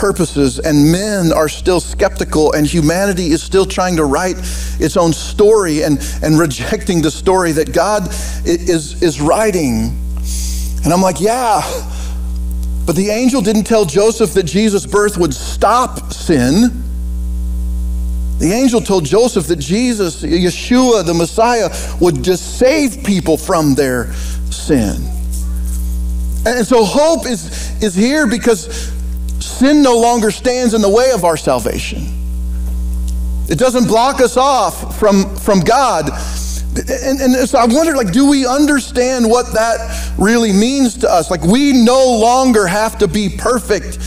purposes, 0.00 0.58
and 0.58 0.90
men 0.90 1.30
are 1.30 1.48
still 1.48 1.78
skeptical, 1.78 2.54
and 2.54 2.66
humanity 2.66 3.32
is 3.32 3.42
still 3.42 3.66
trying 3.66 3.96
to 3.96 4.04
write 4.06 4.36
its 4.80 4.96
own 4.96 5.12
story 5.12 5.82
and, 5.82 6.00
and 6.22 6.38
rejecting 6.38 7.02
the 7.02 7.10
story 7.10 7.52
that 7.52 7.74
God 7.74 8.08
is, 8.46 9.02
is 9.02 9.20
writing. 9.20 9.94
And 10.82 10.92
I'm 10.92 11.02
like, 11.02 11.20
yeah, 11.20 11.60
but 12.86 12.96
the 12.96 13.10
angel 13.10 13.42
didn't 13.42 13.64
tell 13.64 13.84
Joseph 13.84 14.32
that 14.32 14.44
Jesus' 14.44 14.86
birth 14.86 15.18
would 15.18 15.34
stop 15.34 16.14
sin. 16.14 16.82
The 18.38 18.52
angel 18.54 18.80
told 18.80 19.04
Joseph 19.04 19.48
that 19.48 19.56
Jesus, 19.56 20.22
Yeshua, 20.22 21.04
the 21.04 21.12
Messiah, 21.12 21.68
would 22.00 22.24
just 22.24 22.58
save 22.58 23.04
people 23.04 23.36
from 23.36 23.74
their 23.74 24.14
sin. 24.50 24.96
And 26.46 26.66
so 26.66 26.86
hope 26.86 27.26
is, 27.26 27.82
is 27.82 27.94
here 27.94 28.26
because 28.26 28.90
sin 29.60 29.82
no 29.82 29.98
longer 29.98 30.30
stands 30.30 30.72
in 30.72 30.80
the 30.80 30.88
way 30.88 31.10
of 31.10 31.22
our 31.22 31.36
salvation. 31.36 31.98
It 33.50 33.58
doesn't 33.58 33.86
block 33.86 34.22
us 34.22 34.38
off 34.38 34.98
from, 34.98 35.36
from 35.36 35.60
God. 35.60 36.08
And, 36.88 37.20
and 37.20 37.46
so 37.46 37.58
I 37.58 37.66
wonder, 37.66 37.94
like, 37.94 38.10
do 38.10 38.30
we 38.30 38.46
understand 38.46 39.28
what 39.28 39.52
that 39.52 40.14
really 40.18 40.52
means 40.52 40.96
to 40.98 41.12
us? 41.12 41.30
Like, 41.30 41.42
we 41.42 41.74
no 41.74 42.18
longer 42.18 42.66
have 42.66 42.96
to 43.00 43.08
be 43.08 43.28
perfect 43.28 43.98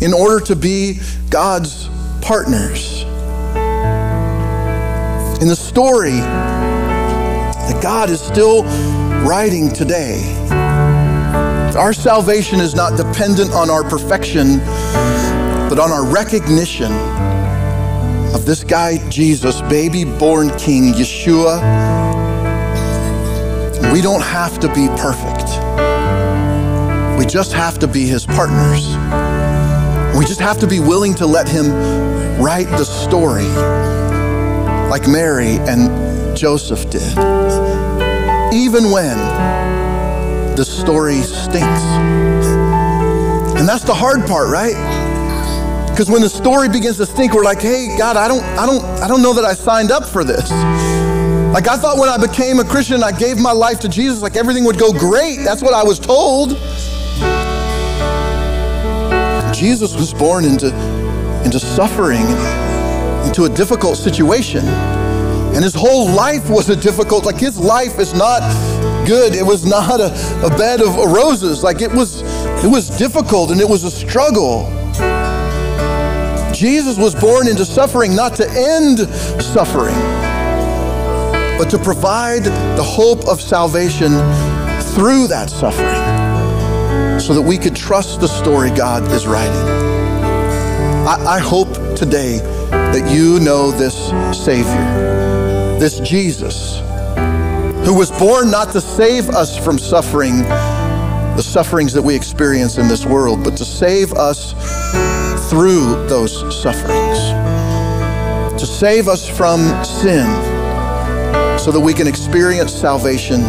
in 0.00 0.14
order 0.14 0.42
to 0.46 0.56
be 0.56 1.00
God's 1.28 1.90
partners. 2.22 3.02
In 5.42 5.48
the 5.48 5.56
story 5.56 6.12
that 6.12 7.80
God 7.82 8.08
is 8.08 8.20
still 8.20 8.62
writing 9.26 9.70
today, 9.70 10.22
our 11.76 11.92
salvation 11.92 12.60
is 12.60 12.74
not 12.74 12.96
dependent 12.96 13.52
on 13.52 13.70
our 13.70 13.82
perfection, 13.82 14.58
but 15.68 15.78
on 15.78 15.90
our 15.90 16.04
recognition 16.04 16.92
of 18.34 18.44
this 18.44 18.64
guy, 18.64 18.98
Jesus, 19.08 19.60
baby 19.62 20.04
born 20.04 20.50
King, 20.58 20.92
Yeshua, 20.92 21.60
We 23.92 24.00
don't 24.00 24.22
have 24.22 24.58
to 24.60 24.68
be 24.68 24.88
perfect. 24.96 25.48
We 27.18 27.26
just 27.26 27.52
have 27.52 27.78
to 27.80 27.86
be 27.86 28.06
his 28.06 28.24
partners. 28.24 28.86
We 30.16 30.24
just 30.24 30.40
have 30.40 30.58
to 30.60 30.66
be 30.66 30.80
willing 30.80 31.14
to 31.16 31.26
let 31.26 31.48
him 31.48 31.70
write 32.40 32.68
the 32.68 32.84
story 32.84 33.48
like 34.88 35.06
Mary 35.08 35.56
and 35.68 36.36
Joseph 36.36 36.88
did. 36.90 37.12
Even 38.52 38.90
when 38.90 39.18
the 40.56 40.64
story 40.64 41.22
stinks. 41.22 41.84
And 43.58 43.68
that's 43.68 43.84
the 43.84 43.94
hard 43.94 44.26
part, 44.26 44.50
right? 44.50 44.74
Because 45.88 46.10
when 46.10 46.22
the 46.22 46.28
story 46.28 46.68
begins 46.68 46.96
to 46.96 47.06
stink, 47.06 47.34
we're 47.34 47.44
like, 47.44 47.60
hey, 47.60 47.94
God, 47.98 48.16
I 48.16 48.26
don't, 48.26 48.42
I 48.58 48.66
don't, 48.66 48.84
I 49.02 49.08
don't 49.08 49.22
know 49.22 49.34
that 49.34 49.44
I 49.44 49.54
signed 49.54 49.90
up 49.90 50.06
for 50.06 50.24
this. 50.24 50.50
Like 51.52 51.68
I 51.68 51.76
thought 51.76 51.98
when 51.98 52.08
I 52.08 52.16
became 52.16 52.60
a 52.60 52.64
Christian, 52.64 53.02
I 53.04 53.12
gave 53.12 53.38
my 53.38 53.52
life 53.52 53.78
to 53.80 53.88
Jesus, 53.88 54.22
like 54.22 54.36
everything 54.36 54.64
would 54.64 54.78
go 54.78 54.90
great. 54.92 55.40
That's 55.44 55.62
what 55.62 55.74
I 55.74 55.82
was 55.82 55.98
told. 55.98 56.56
Jesus 59.54 59.94
was 59.94 60.14
born 60.14 60.44
into, 60.46 60.74
into 61.44 61.60
suffering, 61.60 62.24
into 63.26 63.44
a 63.44 63.50
difficult 63.54 63.98
situation. 63.98 64.64
And 65.54 65.62
his 65.62 65.74
whole 65.74 66.08
life 66.10 66.48
was 66.48 66.70
a 66.70 66.76
difficult, 66.76 67.26
like 67.26 67.38
his 67.38 67.58
life 67.58 67.98
is 67.98 68.14
not 68.14 68.40
good. 69.06 69.34
It 69.34 69.44
was 69.44 69.64
not 69.64 70.00
a, 70.00 70.12
a 70.44 70.50
bed 70.56 70.80
of 70.80 70.94
roses. 70.96 71.62
Like 71.62 71.80
it 71.80 71.92
was, 71.92 72.22
it 72.64 72.70
was 72.70 72.88
difficult 72.96 73.50
and 73.50 73.60
it 73.60 73.68
was 73.68 73.84
a 73.84 73.90
struggle. 73.90 74.70
Jesus 76.52 76.98
was 76.98 77.14
born 77.14 77.48
into 77.48 77.64
suffering 77.64 78.14
not 78.14 78.36
to 78.36 78.48
end 78.50 78.98
suffering, 79.42 79.94
but 81.58 81.68
to 81.70 81.78
provide 81.78 82.44
the 82.44 82.82
hope 82.82 83.26
of 83.26 83.40
salvation 83.40 84.12
through 84.94 85.26
that 85.28 85.48
suffering 85.50 86.12
so 87.18 87.34
that 87.34 87.42
we 87.42 87.56
could 87.56 87.74
trust 87.74 88.20
the 88.20 88.28
story 88.28 88.70
God 88.70 89.10
is 89.12 89.26
writing. 89.26 89.52
I, 91.06 91.36
I 91.36 91.38
hope 91.38 91.72
today 91.96 92.38
that 92.70 93.10
you 93.10 93.40
know 93.40 93.70
this 93.70 94.10
Savior, 94.36 95.78
this 95.78 95.98
Jesus, 96.00 96.80
who 97.84 97.94
was 97.94 98.10
born 98.12 98.50
not 98.50 98.70
to 98.72 98.80
save 98.80 99.28
us 99.30 99.56
from 99.56 99.78
suffering, 99.78 100.42
the 100.42 101.42
sufferings 101.42 101.92
that 101.92 102.02
we 102.02 102.14
experience 102.14 102.78
in 102.78 102.86
this 102.86 103.04
world, 103.04 103.42
but 103.42 103.56
to 103.56 103.64
save 103.64 104.12
us 104.12 104.52
through 105.50 106.06
those 106.06 106.32
sufferings, 106.62 107.18
to 108.60 108.66
save 108.66 109.08
us 109.08 109.28
from 109.28 109.60
sin, 109.84 110.26
so 111.58 111.72
that 111.72 111.80
we 111.80 111.92
can 111.92 112.06
experience 112.06 112.72
salvation 112.72 113.40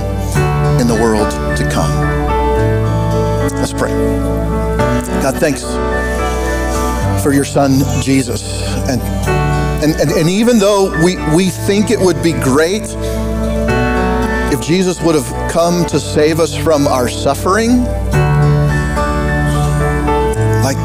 in 0.82 0.88
the 0.88 0.98
world 1.00 1.32
to 1.56 1.70
come. 1.72 1.92
Let's 3.56 3.74
pray. 3.74 3.92
God, 5.22 5.36
thanks 5.38 5.64
for 7.24 7.34
your 7.34 7.46
son, 7.46 7.80
Jesus. 8.02 8.64
And, 8.90 9.02
and, 9.84 10.02
and, 10.02 10.12
and 10.12 10.30
even 10.30 10.58
though 10.58 10.92
we, 11.04 11.16
we 11.36 11.50
think 11.50 11.92
it 11.92 12.00
would 12.00 12.22
be 12.24 12.34
great 12.34 12.84
if 14.54 14.62
Jesus 14.62 15.02
would 15.02 15.16
have 15.16 15.52
come 15.52 15.84
to 15.88 16.00
save 16.00 16.40
us 16.40 16.56
from 16.56 16.86
our 16.86 17.10
suffering, 17.10 17.80
like, 20.62 20.78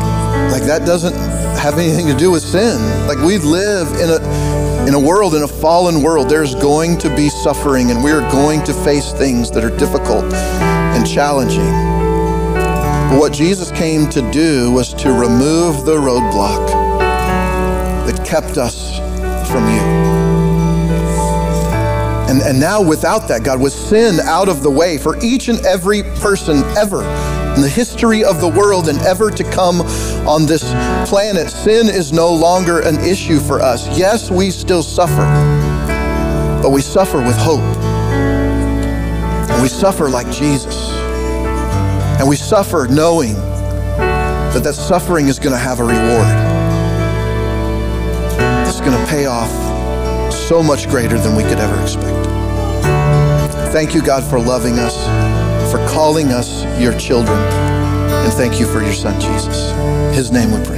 like 0.51 0.63
that 0.63 0.85
doesn't 0.87 1.15
have 1.59 1.79
anything 1.79 2.07
to 2.07 2.17
do 2.17 2.31
with 2.31 2.43
sin. 2.43 2.79
Like 3.07 3.19
we 3.19 3.37
live 3.37 3.89
in 4.01 4.09
a, 4.09 4.87
in 4.89 4.95
a 4.95 4.99
world, 4.99 5.35
in 5.35 5.43
a 5.43 5.49
fallen 5.49 6.03
world, 6.03 6.31
there's 6.31 6.55
going 6.55 6.97
to 6.99 7.15
be 7.15 7.29
suffering 7.29 7.91
and 7.91 8.03
we're 8.03 8.27
going 8.31 8.65
to 8.65 8.73
face 8.73 9.13
things 9.13 9.51
that 9.51 9.63
are 9.63 9.77
difficult 9.77 10.25
and 10.33 11.07
challenging. 11.07 11.71
But 13.11 13.21
what 13.21 13.35
Jesus 13.35 13.71
came 13.73 14.09
to 14.11 14.23
do 14.31 14.73
was 14.73 14.95
to 14.95 15.13
remove 15.13 15.85
the 15.85 15.97
roadblock 15.97 16.69
that 18.07 18.27
kept 18.27 18.57
us 18.57 18.97
from 19.51 19.69
you. 19.75 19.98
And, 22.38 22.51
and 22.51 22.61
now, 22.61 22.81
without 22.81 23.27
that, 23.27 23.42
God, 23.42 23.61
with 23.61 23.72
sin 23.72 24.20
out 24.20 24.48
of 24.48 24.62
the 24.62 24.70
way 24.70 24.96
for 24.96 25.18
each 25.20 25.48
and 25.48 25.59
every 25.66 26.05
person 26.20 26.62
ever 26.77 27.03
in 27.57 27.62
the 27.62 27.68
history 27.68 28.22
of 28.22 28.40
the 28.40 28.46
world 28.46 28.88
and 28.88 28.96
ever 29.01 29.29
to 29.29 29.42
come 29.42 29.81
on 30.24 30.46
this 30.46 30.62
planet, 31.11 31.51
sin 31.51 31.88
is 31.88 32.12
no 32.12 32.33
longer 32.33 32.79
an 32.81 33.01
issue 33.01 33.40
for 33.40 33.61
us. 33.61 33.98
Yes, 33.98 34.31
we 34.31 34.53
still 34.53 34.85
suffer, 34.85 35.24
but 36.62 36.70
we 36.70 36.81
suffer 36.81 37.18
with 37.18 37.37
hope. 37.37 37.59
And 39.51 39.61
we 39.61 39.68
suffer 39.68 40.09
like 40.09 40.31
Jesus. 40.31 40.92
And 42.20 42.29
we 42.29 42.37
suffer 42.37 42.87
knowing 42.88 43.35
that 43.35 44.61
that 44.62 44.74
suffering 44.74 45.27
is 45.27 45.40
going 45.40 45.55
to 45.55 45.59
have 45.59 45.81
a 45.81 45.85
reward. 45.85 46.37
It's 48.68 48.81
going 48.81 48.92
to 48.92 49.11
pay 49.11 49.27
off 49.27 49.68
so 50.49 50.63
much 50.63 50.89
greater 50.89 51.19
than 51.19 51.37
we 51.37 51.43
could 51.43 51.59
ever 51.59 51.79
expect. 51.83 52.27
Thank 53.71 53.95
you, 53.95 54.01
God, 54.01 54.25
for 54.25 54.41
loving 54.41 54.79
us, 54.79 54.97
for 55.71 55.77
calling 55.87 56.29
us 56.29 56.65
your 56.81 56.99
children. 56.99 57.37
And 57.37 58.33
thank 58.33 58.59
you 58.59 58.67
for 58.67 58.83
your 58.83 58.95
son, 58.95 59.21
Jesus. 59.21 59.73
His 60.17 60.33
name 60.33 60.51
we 60.53 60.65
pray. 60.65 60.78